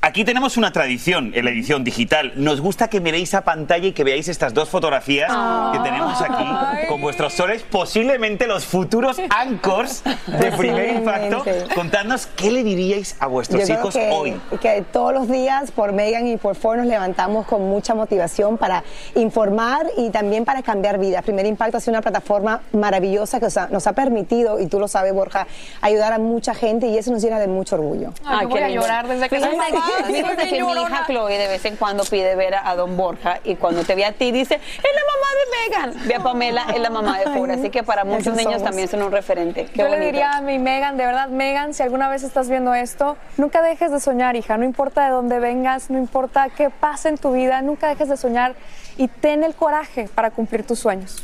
Aquí 0.00 0.24
tenemos 0.24 0.56
una 0.56 0.70
tradición 0.70 1.32
en 1.34 1.44
la 1.44 1.50
edición 1.50 1.82
digital. 1.82 2.32
Nos 2.36 2.60
gusta 2.60 2.88
que 2.88 3.00
miréis 3.00 3.34
a 3.34 3.40
pantalla 3.42 3.88
y 3.88 3.92
que 3.92 4.04
veáis 4.04 4.28
estas 4.28 4.54
dos 4.54 4.68
fotografías 4.68 5.28
que 5.72 5.78
tenemos 5.80 6.22
aquí 6.22 6.86
con 6.88 7.00
vuestros 7.00 7.32
soles, 7.32 7.64
posiblemente 7.64 8.46
los 8.46 8.64
futuros 8.64 9.16
anchors 9.30 10.04
de 10.04 10.52
primer 10.52 10.94
impacto. 10.94 11.44
Contadnos 11.74 12.28
qué 12.28 12.52
le 12.52 12.62
diríais 12.62 13.16
a 13.18 13.26
vuestros 13.26 13.62
Yo 13.62 13.66
creo 13.66 13.80
hijos 13.80 13.94
que, 13.94 14.10
hoy. 14.12 14.40
que 14.60 14.84
todos 14.92 15.12
los 15.12 15.28
días 15.28 15.72
por 15.72 15.92
Megan 15.92 16.28
y 16.28 16.36
por 16.36 16.54
Ford 16.54 16.78
nos 16.78 16.86
levantamos 16.86 17.44
con 17.46 17.68
mucha 17.68 17.96
motivación 17.96 18.56
para 18.56 18.84
informar 19.16 19.88
y 19.96 20.10
también 20.10 20.44
para 20.44 20.62
cambiar 20.62 21.00
vidas. 21.00 21.24
Primer 21.24 21.44
Impacto 21.44 21.76
ha 21.76 21.80
sido 21.80 21.94
una 21.94 22.02
plataforma 22.02 22.60
maravillosa 22.72 23.40
que 23.40 23.46
nos 23.46 23.56
ha, 23.56 23.66
nos 23.66 23.86
ha 23.88 23.94
permitido, 23.94 24.60
y 24.60 24.66
tú 24.66 24.78
lo 24.78 24.86
sabes, 24.86 25.12
Borja, 25.12 25.48
ayudar 25.80 26.12
a 26.12 26.18
mucha 26.20 26.54
gente 26.54 26.86
y 26.86 26.96
eso 26.96 27.10
nos 27.10 27.20
llena 27.20 27.40
de 27.40 27.48
mucho 27.48 27.74
orgullo. 27.74 28.12
Ay, 28.24 28.42
yo 28.42 28.48
voy 28.50 28.60
a 28.60 28.68
llorar 28.68 29.08
desde 29.08 29.28
que 29.28 29.40
Fíjate 30.06 30.48
soy 30.48 30.60
mamá, 30.60 30.74
que- 30.74 30.80
mi 30.80 30.82
hija 30.82 31.04
Chloe 31.06 31.38
de 31.38 31.48
vez 31.48 31.64
en 31.64 31.76
cuando 31.76 32.04
pide 32.04 32.34
ver 32.36 32.54
a, 32.54 32.74
don 32.74 32.96
Borja 32.96 33.40
y 33.44 33.56
cuando 33.56 33.84
te 33.84 33.94
ve 33.94 34.04
a 34.04 34.12
ti 34.12 34.30
dice, 34.32 34.54
es 34.56 34.60
la 34.82 35.02
mamá 35.06 35.28
de 35.38 35.92
Megan. 35.94 36.08
Ve 36.08 36.14
a 36.14 36.20
Pamela, 36.20 36.66
es 36.74 36.80
la 36.80 36.90
mamá 36.90 37.18
de 37.18 37.24
Ford. 37.26 37.50
Así 37.50 37.70
que 37.70 37.82
para 37.82 38.04
muchos 38.04 38.34
niños 38.34 38.54
somos. 38.54 38.62
también 38.62 38.88
son 38.88 39.02
un 39.02 39.12
referente. 39.12 39.66
Qué 39.66 39.80
Yo 39.80 39.88
le 39.88 40.00
diría 40.00 40.32
a 40.32 40.40
mi 40.40 40.58
Megan, 40.58 40.96
de 40.96 41.06
verdad, 41.06 41.28
Megan, 41.28 41.74
si 41.74 41.82
alguna 41.82 42.08
vez 42.08 42.22
estás 42.22 42.48
viendo 42.48 42.74
esto, 42.74 43.16
nunca 43.36 43.62
dejes 43.62 43.90
de 43.90 44.00
soñar, 44.00 44.36
hija. 44.36 44.56
No 44.56 44.64
importa 44.64 45.04
de 45.04 45.10
dónde 45.10 45.38
vengas, 45.40 45.90
no 45.90 45.98
importa 45.98 46.48
qué 46.48 46.70
pase 46.70 47.08
en 47.08 47.18
tu 47.18 47.32
vida, 47.32 47.62
nunca 47.62 47.88
dejes 47.88 48.08
de 48.08 48.16
soñar 48.16 48.54
y 48.96 49.08
ten 49.08 49.44
el 49.44 49.54
coraje 49.54 50.08
para 50.14 50.30
cumplir 50.30 50.66
tus 50.66 50.78
sueños. 50.78 51.22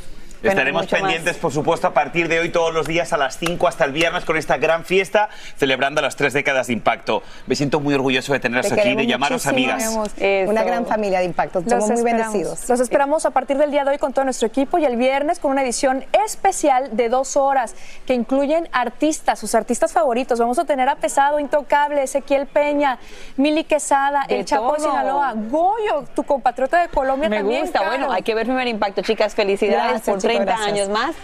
Estaremos 0.50 0.82
más. 0.82 1.00
pendientes, 1.00 1.36
por 1.36 1.52
supuesto, 1.52 1.86
a 1.86 1.94
partir 1.94 2.28
de 2.28 2.40
hoy, 2.40 2.50
todos 2.50 2.72
los 2.74 2.86
días 2.86 3.12
a 3.12 3.16
las 3.16 3.38
5 3.38 3.66
hasta 3.68 3.84
el 3.84 3.92
viernes 3.92 4.24
con 4.24 4.36
esta 4.36 4.56
gran 4.56 4.84
fiesta, 4.84 5.28
celebrando 5.56 6.00
las 6.02 6.16
tres 6.16 6.32
décadas 6.32 6.66
de 6.68 6.72
impacto. 6.72 7.22
Me 7.46 7.54
siento 7.56 7.80
muy 7.80 7.94
orgulloso 7.94 8.32
de 8.32 8.40
teneros 8.40 8.68
Te 8.68 8.80
aquí, 8.80 8.94
de 8.94 9.06
llamaros 9.06 9.46
amigas. 9.46 9.82
Eso. 10.16 10.50
Una 10.50 10.62
gran 10.62 10.86
familia 10.86 11.18
de 11.20 11.24
impacto. 11.26 11.60
Los 11.60 11.70
Somos 11.70 11.88
muy 11.90 11.98
esperamos. 11.98 12.32
bendecidos. 12.32 12.68
Los 12.68 12.80
esperamos 12.80 13.26
a 13.26 13.30
partir 13.30 13.58
del 13.58 13.70
día 13.70 13.84
de 13.84 13.90
hoy 13.92 13.98
con 13.98 14.12
todo 14.12 14.24
nuestro 14.24 14.46
equipo 14.48 14.78
y 14.78 14.84
el 14.84 14.96
viernes 14.96 15.38
con 15.38 15.50
una 15.50 15.62
edición 15.62 16.04
especial 16.24 16.96
de 16.96 17.08
dos 17.08 17.36
horas 17.36 17.74
que 18.06 18.14
incluyen 18.14 18.68
artistas, 18.72 19.38
sus 19.38 19.54
artistas 19.54 19.92
favoritos. 19.92 20.38
Vamos 20.38 20.58
a 20.58 20.64
tener 20.64 20.88
a 20.88 20.96
Pesado, 20.96 21.40
Intocable, 21.40 22.02
Ezequiel 22.02 22.46
Peña, 22.46 22.98
Mili 23.36 23.64
Quesada, 23.64 24.24
De 24.28 24.40
El 24.40 24.44
Chapo. 24.44 24.74
Sinaloa, 24.78 25.34
Goyo, 25.34 26.04
tu 26.14 26.22
compatriota 26.24 26.80
de 26.82 26.88
Colombia 26.88 27.28
Me 27.28 27.38
también. 27.38 27.62
gusta. 27.62 27.78
Caro. 27.80 27.90
Bueno, 27.90 28.12
hay 28.12 28.22
que 28.22 28.34
ver 28.34 28.46
primer 28.46 28.66
impacto, 28.68 29.02
chicas. 29.02 29.34
Felicidades 29.34 29.74
Gracias, 30.04 30.08
por 30.08 30.20
30 30.36 30.44
gracias. 30.44 30.68
años 30.68 30.88
más. 30.88 31.14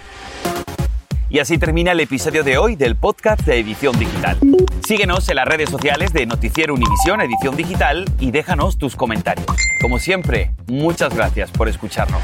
Y 1.29 1.39
así 1.39 1.59
termina 1.59 1.93
el 1.93 2.01
episodio 2.01 2.43
de 2.43 2.59
hoy 2.59 2.75
del 2.75 2.97
podcast 2.97 3.43
de 3.43 3.61
Edición 3.61 3.97
Digital. 3.99 4.37
Síguenos 4.85 5.29
en 5.29 5.37
las 5.37 5.47
redes 5.47 5.71
sociales 5.71 6.13
de 6.13 6.27
Noticiero 6.27 6.75
Univisión 6.75 7.21
Edición 7.21 7.57
Digital 7.57 8.05
y 8.19 8.33
déjanos 8.33 8.79
tus 8.79 8.97
comentarios. 8.97 9.47
Como 9.81 10.01
siempre, 10.01 10.51
muchas 10.67 11.15
gracias 11.15 11.51
por 11.53 11.69
escucharnos. 11.69 12.21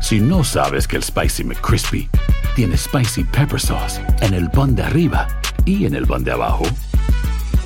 Si 0.00 0.20
no 0.20 0.44
sabes 0.44 0.86
que 0.86 0.94
el 0.94 1.02
Spicy 1.02 1.42
McCrispy 1.42 2.08
tiene 2.54 2.76
Spicy 2.76 3.24
Pepper 3.24 3.60
Sauce 3.60 4.00
en 4.20 4.34
el 4.34 4.48
pan 4.50 4.76
de 4.76 4.84
arriba 4.84 5.26
y 5.64 5.84
en 5.84 5.96
el 5.96 6.06
pan 6.06 6.22
de 6.22 6.30
abajo, 6.30 6.64